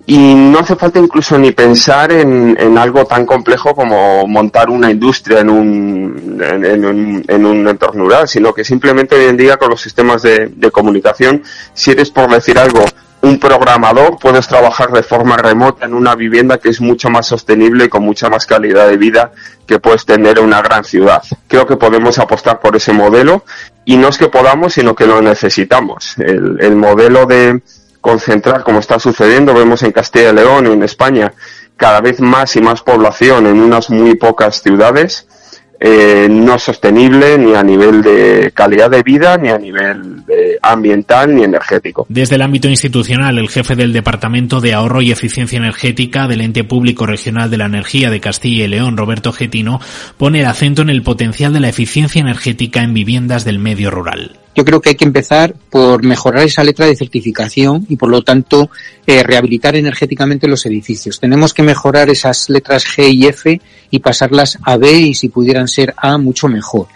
[0.09, 5.41] y no hace falta incluso ni pensar en, algo tan complejo como montar una industria
[5.41, 10.21] en un, en, un, entorno rural, sino que simplemente hoy en día con los sistemas
[10.21, 11.43] de, comunicación,
[11.73, 12.85] si eres por decir algo,
[13.21, 17.85] un programador, puedes trabajar de forma remota en una vivienda que es mucho más sostenible
[17.85, 19.33] y con mucha más calidad de vida
[19.65, 21.21] que puedes tener en una gran ciudad.
[21.49, 23.43] Creo que podemos apostar por ese modelo
[23.83, 26.15] y no es que podamos, sino que lo necesitamos.
[26.17, 27.61] el modelo de,
[28.01, 31.33] concentrar, como está sucediendo, vemos en Castilla y León y en España,
[31.75, 35.27] cada vez más y más población en unas muy pocas ciudades,
[35.79, 40.23] eh, no sostenible ni a nivel de calidad de vida, ni a nivel
[40.61, 42.05] ambiental, ni energético.
[42.09, 46.63] Desde el ámbito institucional, el jefe del Departamento de Ahorro y Eficiencia Energética del Ente
[46.63, 49.79] Público Regional de la Energía de Castilla y León, Roberto Getino,
[50.17, 54.37] pone el acento en el potencial de la eficiencia energética en viviendas del medio rural
[54.57, 58.23] yo creo que hay que empezar por mejorar esa letra de certificación y por lo
[58.23, 58.71] tanto
[59.05, 61.19] eh, rehabilitar energéticamente los edificios.
[61.19, 65.67] Tenemos que mejorar esas letras G y F y pasarlas a B y si pudieran
[65.67, 66.87] ser A mucho mejor.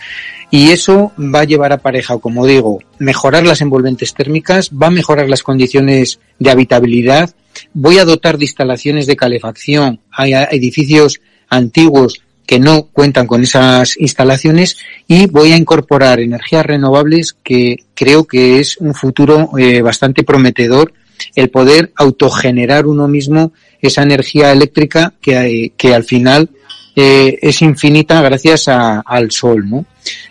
[0.50, 4.92] Y eso va a llevar a pareja, como digo, mejorar las envolventes térmicas, va a
[4.92, 7.30] mejorar las condiciones de habitabilidad,
[7.76, 13.98] voy a dotar de instalaciones de calefacción a edificios antiguos que no cuentan con esas
[13.98, 14.78] instalaciones
[15.08, 20.94] y voy a incorporar energías renovables que creo que es un futuro eh, bastante prometedor
[21.36, 26.50] el poder autogenerar uno mismo esa energía eléctrica que, que al final
[26.96, 29.86] eh, es infinita gracias al sol, ¿no?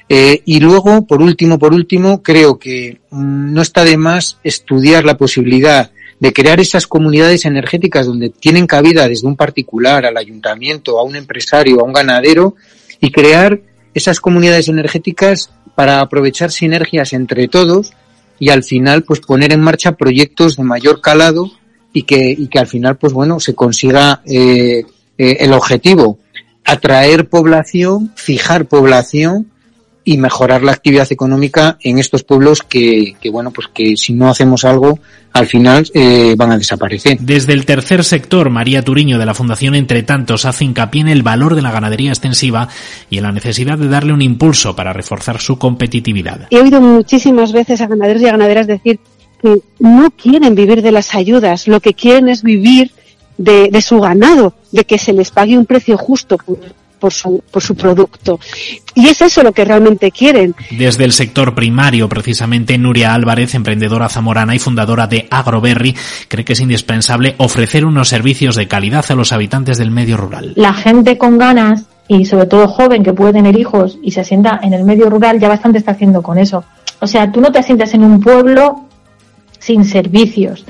[0.08, 5.04] Eh, y luego, por último, por último, creo que mm, no está de más estudiar
[5.04, 10.98] la posibilidad de crear esas comunidades energéticas donde tienen cabida desde un particular al ayuntamiento,
[10.98, 12.56] a un empresario, a un ganadero,
[13.00, 13.60] y crear
[13.94, 17.92] esas comunidades energéticas para aprovechar sinergias entre todos
[18.38, 21.50] y al final pues poner en marcha proyectos de mayor calado
[21.92, 24.84] y que, y que al final pues bueno se consiga eh,
[25.18, 26.18] eh, el objetivo
[26.64, 29.50] atraer población, fijar población
[30.05, 34.28] y mejorar la actividad económica en estos pueblos que, que bueno, pues que si no
[34.28, 34.98] hacemos algo,
[35.32, 37.18] al final eh, van a desaparecer.
[37.20, 41.22] Desde el tercer sector, María Turiño de la Fundación Entre Tantos hace hincapié en el
[41.22, 42.68] valor de la ganadería extensiva
[43.11, 46.48] y en la necesidad de darle un impulso para reforzar su competitividad.
[46.51, 48.98] He oído muchísimas veces a ganaderos y a ganaderas decir
[49.42, 52.92] que no quieren vivir de las ayudas, lo que quieren es vivir
[53.38, 56.36] de, de su ganado, de que se les pague un precio justo
[57.01, 58.38] por, su, por su producto.
[58.94, 60.55] Y es eso lo que realmente quieren.
[60.70, 65.96] Desde el sector primario, precisamente, Nuria Álvarez, emprendedora zamorana y fundadora de Agroberry,
[66.28, 70.53] cree que es indispensable ofrecer unos servicios de calidad a los habitantes del medio rural.
[70.57, 74.61] La gente con ganas y sobre todo joven que puede tener hijos y se asienta
[74.62, 76.64] en el medio rural ya bastante está haciendo con eso.
[77.01, 78.84] O sea, tú no te asientas en un pueblo
[79.59, 80.64] sin servicios.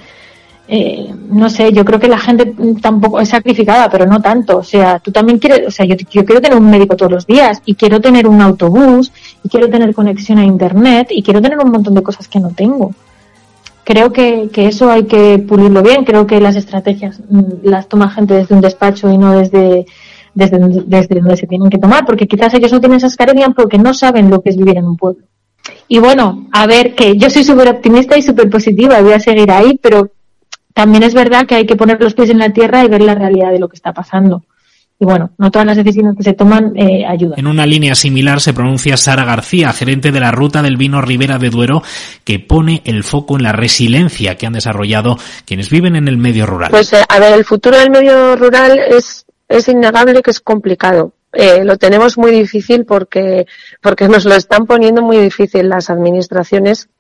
[0.73, 4.59] Eh, no sé, yo creo que la gente tampoco es sacrificada, pero no tanto.
[4.59, 7.27] O sea, tú también quieres, o sea, yo, yo, quiero tener un médico todos los
[7.27, 9.11] días y quiero tener un autobús
[9.43, 12.51] y quiero tener conexión a internet y quiero tener un montón de cosas que no
[12.51, 12.95] tengo.
[13.83, 16.05] Creo que, que eso hay que pulirlo bien.
[16.05, 19.87] Creo que las estrategias mm, las toma gente desde un despacho y no desde,
[20.35, 23.77] desde, desde donde se tienen que tomar, porque quizás ellos no tienen esas carencias porque
[23.77, 25.25] no saben lo que es vivir en un pueblo.
[25.89, 29.51] Y bueno, a ver, que yo soy súper optimista y súper positiva, voy a seguir
[29.51, 30.13] ahí, pero
[30.75, 33.15] también es verdad que hay que poner los pies en la tierra y ver la
[33.15, 34.45] realidad de lo que está pasando.
[35.03, 37.39] Y bueno, no todas las decisiones que se toman eh, ayudan.
[37.39, 41.39] En una línea similar se pronuncia Sara García, gerente de la ruta del vino Ribera
[41.39, 41.83] de Duero,
[42.23, 45.17] que pone el foco en la resiliencia que han desarrollado
[45.47, 46.71] quienes viven en el medio rural.
[46.71, 51.15] Pues eh, a ver, el futuro del medio rural es, es innegable que es complicado.
[51.33, 53.47] Eh, lo tenemos muy difícil porque,
[53.81, 56.91] porque nos lo están poniendo muy difícil las administraciones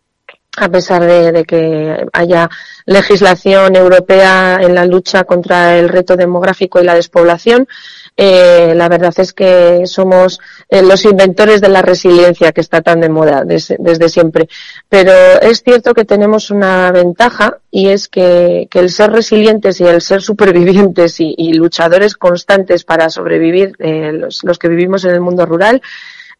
[0.56, 2.48] a pesar de, que haya
[2.84, 7.68] legislación europea en la lucha contra el reto demográfico y la despoblación,
[8.16, 13.00] eh, la verdad es que somos eh, los inventores de la resiliencia que está tan
[13.00, 14.48] de moda desde siempre.
[14.88, 20.00] Pero es cierto que tenemos una ventaja y es que, el ser resilientes y el
[20.00, 25.80] ser supervivientes y, luchadores constantes para sobrevivir eh, los que vivimos en el mundo rural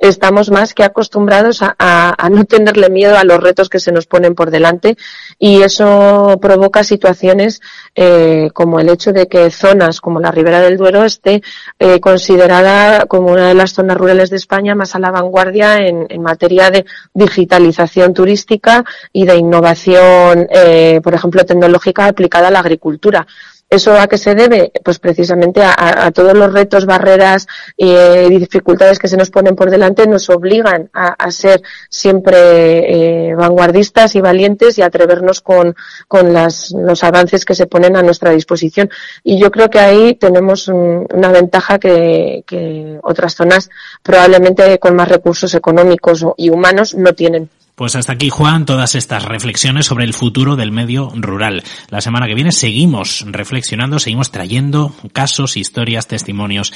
[0.01, 4.35] estamos más que acostumbrados a, no tenerle miedo a los retos que se nos ponen
[4.35, 4.97] por delante
[5.39, 7.61] y eso provoca situaciones
[7.95, 11.43] eh, como el hecho de que zonas como la Ribera del Duero esté
[11.79, 16.09] eh, considerada como una de las zonas rurales de España más a la vanguardia en,
[16.21, 16.85] materia de
[17.15, 23.27] digitalización turística y de innovación, eh, por ejemplo, tecnológica aplicada a la agricultura.
[23.71, 24.73] ¿Eso a qué se debe?
[24.85, 27.47] Pues precisamente a, todos los retos, barreras
[27.77, 27.95] y
[28.29, 34.21] dificultades que se nos ponen por delante nos obligan a, ser siempre eh, vanguardistas y
[34.21, 35.77] valientes y atrevernos con,
[36.09, 38.91] con los avances que se ponen a nuestra disposición.
[39.23, 43.71] Y yo creo que ahí tenemos una ventaja que, que otras zonas
[44.03, 47.49] probablemente con más recursos económicos y humanos no tienen.
[47.81, 51.65] Pues hasta aquí, Juan, todas estas reflexiones sobre el futuro del medio rural.
[51.89, 56.75] La semana que viene seguimos reflexionando, seguimos trayendo casos, historias, testimonios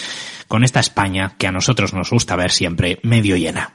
[0.49, 3.75] con esta España que a nosotros nos gusta ver siempre medio llena.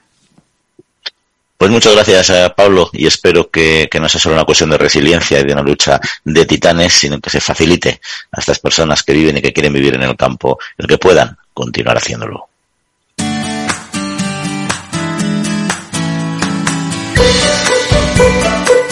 [1.56, 4.72] Pues muchas gracias, a eh, Pablo, y espero que, que, no sea solo una cuestión
[4.72, 8.02] de resiliencia y de una lucha de titanes, sino que se facilite
[8.32, 11.38] a estas personas que viven y que quieren vivir en el campo el que puedan
[11.54, 12.49] continuar haciéndolo.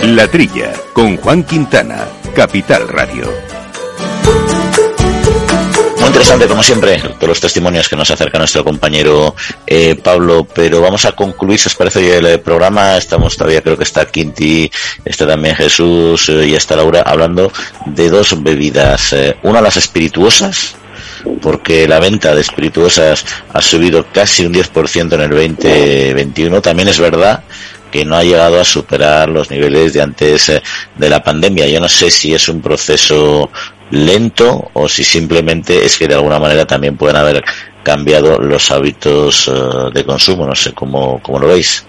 [0.04, 3.30] La Trilla, con Juan Quintana, Capital Radio.
[6.00, 10.80] Muy interesante, como siempre, todos los testimonios que nos acerca nuestro compañero eh, Pablo, pero
[10.80, 12.96] vamos a concluir, si os parece, el programa.
[12.96, 14.72] Estamos todavía, creo que está Quinti,
[15.04, 17.52] está también Jesús eh, y está Laura, hablando
[17.86, 19.12] de dos bebidas.
[19.12, 20.76] Eh, una, las espirituosas,
[21.42, 26.62] porque la venta de espirituosas ha subido casi un 10% en el 2021.
[26.62, 27.44] También es verdad
[27.92, 30.62] que no ha llegado a superar los niveles de antes eh,
[30.96, 31.68] de la pandemia.
[31.68, 33.50] Yo no sé si es un proceso
[33.92, 37.44] lento o si simplemente es que de alguna manera también pueden haber
[37.84, 40.46] cambiado los hábitos eh, de consumo.
[40.46, 41.86] No sé cómo, cómo lo veis.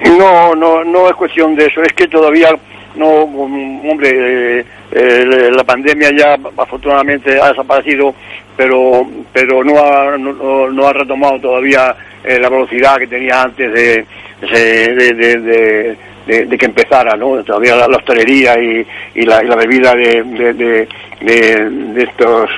[0.00, 1.82] No, no, no es cuestión de eso.
[1.82, 2.50] Es que todavía
[2.94, 8.14] no, mm, hombre, eh, la pandemia ya afortunadamente ha desaparecido,
[8.56, 11.94] pero pero no ha, no, no ha retomado todavía
[12.24, 14.04] la velocidad que tenía antes de,
[14.40, 17.42] de, de, que empezara, ¿no?
[17.42, 20.88] Todavía la, hostelería y, la, y la bebida de,
[21.96, 22.50] estos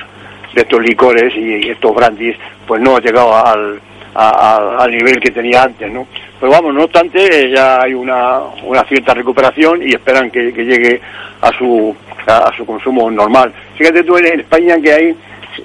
[0.53, 2.35] de estos licores y, estos brandis,
[2.67, 3.79] pues no ha llegado al,
[4.13, 6.05] al nivel que tenía antes, ¿no?
[6.41, 10.99] Pero vamos, no obstante, ya hay una, una cierta recuperación y esperan que, llegue
[11.39, 13.53] a su, a, su consumo normal.
[13.77, 15.15] Fíjate tú en España que hay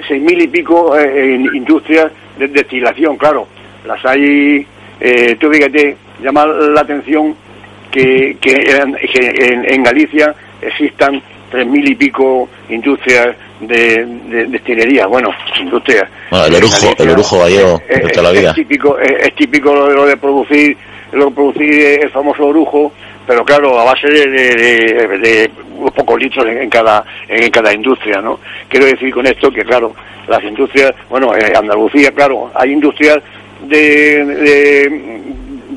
[0.07, 3.49] seis mil y pico eh, industrias de destilación, claro,
[3.87, 4.67] las hay,
[5.01, 7.35] eh, tú fíjate, llama la atención
[7.91, 8.53] que, que,
[9.69, 16.09] en, Galicia existan tres mil y pico industrias de, de destilería, bueno, industrias.
[16.31, 18.51] el orujo, el orujo gallego de toda la vida.
[18.51, 20.77] Es típico, es, típico lo, de producir,
[21.13, 22.93] lo de producir el famoso orujo,
[23.27, 28.41] pero claro, a base de, de, unos pocos litros en, cada en cada industria, ¿no?
[28.69, 29.95] Quiero decir con esto que claro,
[30.29, 33.19] las industrias, bueno, en Andalucía, claro, hay industrias
[33.63, 35.23] de, de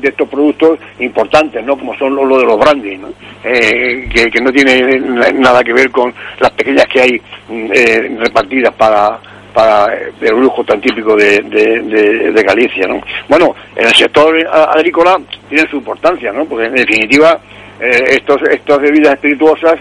[0.08, 1.76] estos productos importantes, ¿no?
[1.76, 3.00] Como son lo, de los brandy.
[3.44, 4.98] Eh, que, no tiene
[5.34, 9.18] nada que ver con las pequeñas que hay eh, repartidas para
[9.52, 13.00] para el lujo tan típico de, de, Galicia, ¿no?
[13.28, 16.44] Bueno, en el sector agrícola tiene su importancia, ¿no?
[16.44, 17.38] Porque en definitiva
[17.80, 19.74] eh, estos, estas bebidas espirituosas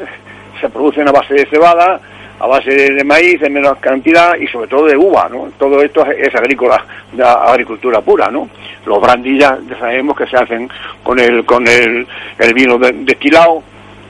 [0.59, 1.99] se producen a base de cebada,
[2.39, 5.49] a base de, maíz en menor cantidad y sobre todo de uva, ¿no?
[5.57, 8.49] Todo esto es, agrícola, de agricultura pura, ¿no?
[8.85, 10.69] Los brandy ya sabemos que se hacen
[11.03, 13.61] con el con el, el vino destilado,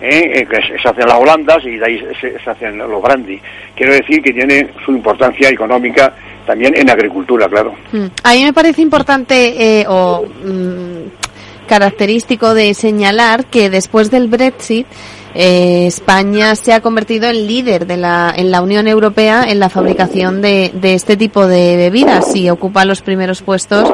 [0.01, 0.47] ¿eh?
[0.49, 3.39] que se hacen las holandas y de ahí se, hacen los brandy.
[3.75, 6.13] Quiero decir que tiene su importancia económica
[6.45, 7.75] también en agricultura, claro.
[7.91, 8.05] Mm.
[8.23, 14.87] A mí me parece importante eh, o mm, característico de señalar que después del Brexit
[15.35, 19.69] eh, España se ha convertido en líder de la, en la Unión Europea en la
[19.69, 23.89] fabricación de, de este tipo de bebidas y ocupa los primeros puestos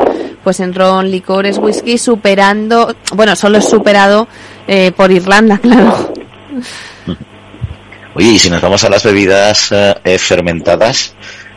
[0.46, 4.28] pues en ron, licores, whisky, superando, bueno, solo es superado
[4.68, 6.14] eh, por Irlanda, claro.
[8.14, 11.16] Oye, y si nos vamos a las bebidas eh, fermentadas,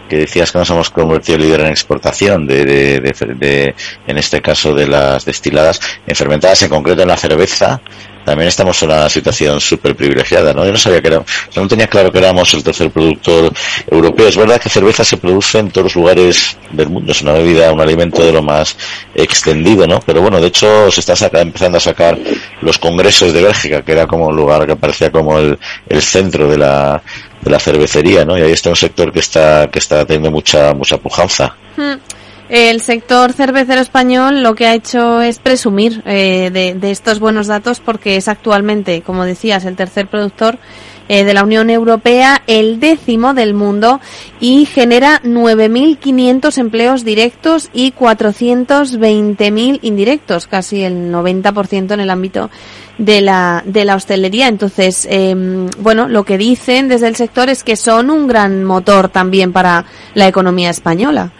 [0.08, 3.74] que decías que nos hemos convertido líder en exportación de, de, de,
[4.06, 7.80] en este caso de las destiladas, en en concreto en la cerveza,
[8.28, 10.62] también estamos en una situación súper privilegiada, ¿no?
[10.62, 11.22] Yo no sabía que era,
[11.56, 13.50] no tenía claro que éramos el tercer productor
[13.90, 14.28] europeo.
[14.28, 17.72] Es verdad que cerveza se produce en todos los lugares del mundo, es una bebida,
[17.72, 18.76] un alimento de lo más
[19.14, 20.00] extendido, ¿no?
[20.00, 22.18] Pero bueno, de hecho se está empezando a sacar
[22.60, 26.48] los congresos de Bélgica, que era como un lugar que parecía como el, el centro
[26.48, 27.02] de la,
[27.48, 28.36] de la cervecería, ¿no?
[28.36, 31.56] Y ahí está un sector que está, que está teniendo mucha, mucha pujanza.
[31.76, 31.94] Hmm.
[32.48, 37.80] El sector cervecero español lo que ha hecho es presumir eh, de, estos buenos datos
[37.80, 40.58] porque es actualmente, como decías, el tercer productor
[41.08, 44.00] eh, de la Unión Europea, el décimo del mundo
[44.40, 52.50] y genera 9.500 empleos directos y 420.000 indirectos, casi el 90% en el ámbito
[52.98, 54.48] de la, de la hostelería.
[54.48, 59.08] Entonces, em, bueno, lo que dicen desde el sector es que son un gran motor
[59.08, 59.84] también para
[60.14, 61.32] la economía española.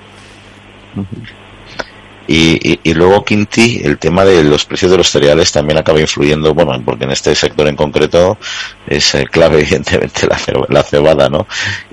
[2.31, 6.53] Y, y, luego, Quinti, el tema de los precios de los cereales también acaba influyendo,
[6.53, 8.37] bueno, porque en este sector en concreto
[8.87, 11.47] es eh, clave, evidentemente, la, la, cebada, ¿no?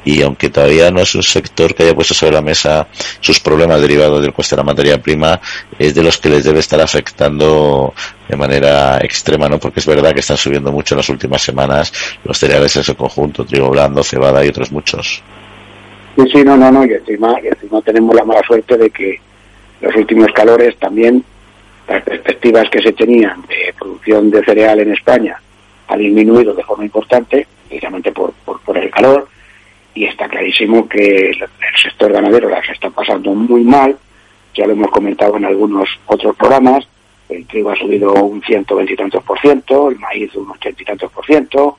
[0.04, 2.86] Y aunque todavía no es un sector que haya puesto sobre la mesa
[3.22, 5.40] sus problemas derivados del coste de la materia prima,
[5.80, 7.94] es de los que les debe estar afectando
[8.28, 9.58] de manera extrema, ¿no?
[9.58, 11.94] Porque es verdad que están subiendo mucho en las últimas semanas
[12.26, 15.24] los cereales en su conjunto, trigo blando, cebada y otros muchos.
[16.18, 19.20] Sí, sí, no, no, no, y encima, y encima tenemos la mala suerte de que
[19.86, 21.24] los últimos calores también,
[21.88, 25.40] las perspectivas que se tenían de producción de cereal en España
[25.88, 29.28] ha disminuido de forma importante, precisamente por, por, el calor,
[29.94, 31.38] y está clarísimo que el,
[31.82, 33.96] sector ganadero las está pasando muy mal,
[34.56, 36.88] ya lo hemos comentado en algunos otros programas,
[37.30, 41.12] el trigo ha subido un ciento veintitantos por ciento, el maíz un ochenta y tantos
[41.12, 41.78] por ciento,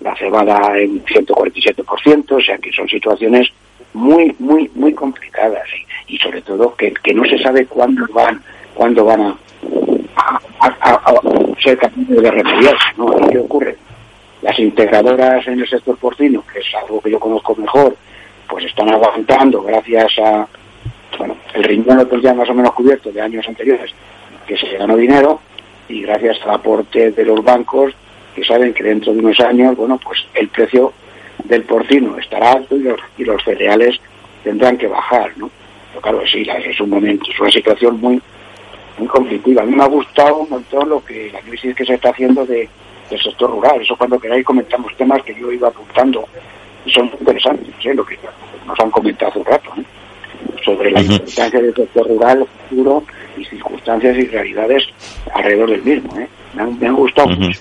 [0.00, 3.52] la cebada en 147%, o sea que son situaciones
[3.96, 5.66] muy, muy, muy complicadas
[6.06, 8.42] y, sobre todo que, que, no se sabe cuándo van,
[8.74, 9.36] cuándo van a,
[10.60, 11.20] a,
[11.62, 13.06] ser capaces de remediarse, ¿no?
[13.30, 13.76] ¿Qué ocurre?
[14.42, 17.96] Las integradoras en el sector porcino, que es algo que yo conozco mejor,
[18.48, 20.46] pues están aguantando gracias a,
[21.18, 23.92] bueno, el riñón lo ya más o menos cubierto de años anteriores,
[24.46, 25.40] que se ganó dinero,
[25.88, 27.94] y gracias al aporte de los bancos,
[28.34, 30.92] que saben que dentro de unos años, bueno, pues el precio
[31.48, 33.98] del porcino estará alto y los, y los cereales
[34.42, 35.50] tendrán que bajar, ¿no?
[35.90, 38.20] Pero claro, sí, es un momento, es una situación muy
[38.98, 39.62] muy conflictiva.
[39.62, 42.46] A mí me ha gustado un montón lo que la crisis que se está haciendo
[42.46, 42.68] de,
[43.10, 43.80] del sector rural.
[43.80, 46.26] Eso cuando queráis comentamos temas que yo iba apuntando
[46.84, 47.94] y son interesantes, ¿eh?
[47.94, 48.18] lo que
[48.66, 49.84] nos han comentado hace un rato, ¿eh?
[50.64, 53.04] sobre la importancia del sector rural, futuro
[53.36, 54.84] y circunstancias y realidades
[55.34, 56.18] alrededor del mismo.
[56.18, 56.28] ¿eh?
[56.54, 57.60] Me, han, me han gustado mucho.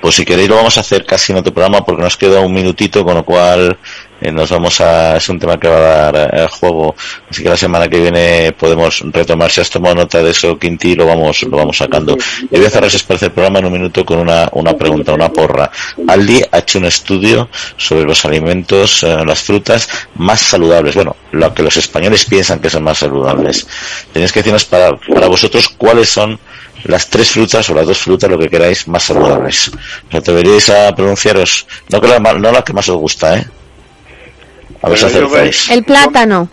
[0.00, 2.52] Pues si queréis lo vamos a hacer casi en otro programa porque nos queda un
[2.52, 3.76] minutito, con lo cual
[4.20, 5.16] eh, nos vamos a...
[5.16, 6.94] es un tema que va a dar eh, juego.
[7.30, 9.50] Así que la semana que viene podemos retomar.
[9.50, 12.16] Si has tomado nota de eso, Quinti, lo vamos, lo vamos sacando.
[12.50, 15.32] Y voy a cerrar ese el programa en un minuto con una, una pregunta, una
[15.32, 15.70] porra.
[16.06, 20.94] Aldi ha hecho un estudio sobre los alimentos, eh, las frutas más saludables.
[20.94, 23.66] Bueno, lo que los españoles piensan que son más saludables.
[24.12, 26.38] Tenéis que decirnos para, para vosotros cuáles son
[26.84, 29.70] las tres frutas o las dos frutas, lo que queráis, más saludables.
[30.10, 31.66] ¿No atreveríais a pronunciaros?
[31.90, 33.46] No, que la, no la que más os gusta, ¿eh?
[34.82, 35.70] A ver si acertáis.
[35.70, 36.48] El plátano.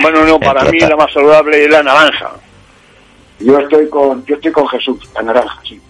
[0.00, 2.30] Bueno, no, para mí la más saludable es la naranja.
[3.40, 5.80] Yo estoy con, yo estoy con Jesús, la naranja, sí.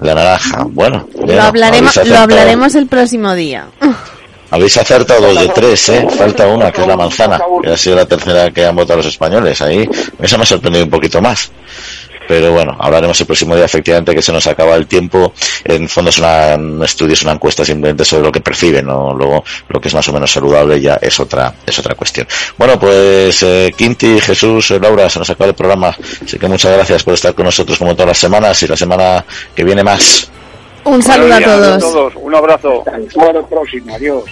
[0.00, 1.08] La naranja, bueno.
[1.14, 3.66] Lo hablaremos, lo hablaremos el próximo día.
[4.52, 6.06] Habéis acertado dos de tres, ¿eh?
[6.16, 9.06] Falta una, que es la manzana, que ha sido la tercera que han votado los
[9.06, 9.60] españoles.
[9.62, 9.88] Ahí,
[10.20, 11.50] eso me ha sorprendido un poquito más.
[12.28, 15.32] pero bueno, hablaremos el próximo día efectivamente que se nos acaba el tiempo.
[15.64, 19.14] En fondo es una, un estudio, es una encuesta simplemente sobre lo que perciben, ¿no?
[19.14, 22.26] Luego lo que es más o menos saludable ya es otra, es otra cuestión.
[22.56, 26.74] Bueno, pues eh, Quinti, Jesús, eh, Laura, se nos acaba el programa, así que muchas
[26.74, 29.24] gracias por estar con nosotros como todas las semanas y la semana
[29.54, 30.30] que viene más.
[30.84, 32.12] Un saludo a todos.
[32.16, 32.82] Un abrazo.
[32.86, 33.94] Hasta el próximo.
[33.94, 34.24] Adiós.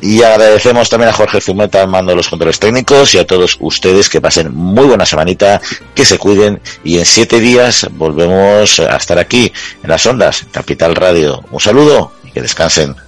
[0.00, 3.56] Y agradecemos también a Jorge Zumeta al mando de los controles técnicos y a todos
[3.60, 5.60] ustedes que pasen muy buena semanita,
[5.94, 10.94] que se cuiden y en siete días volvemos a estar aquí en las ondas, Capital
[10.94, 11.42] Radio.
[11.50, 13.05] Un saludo y que descansen.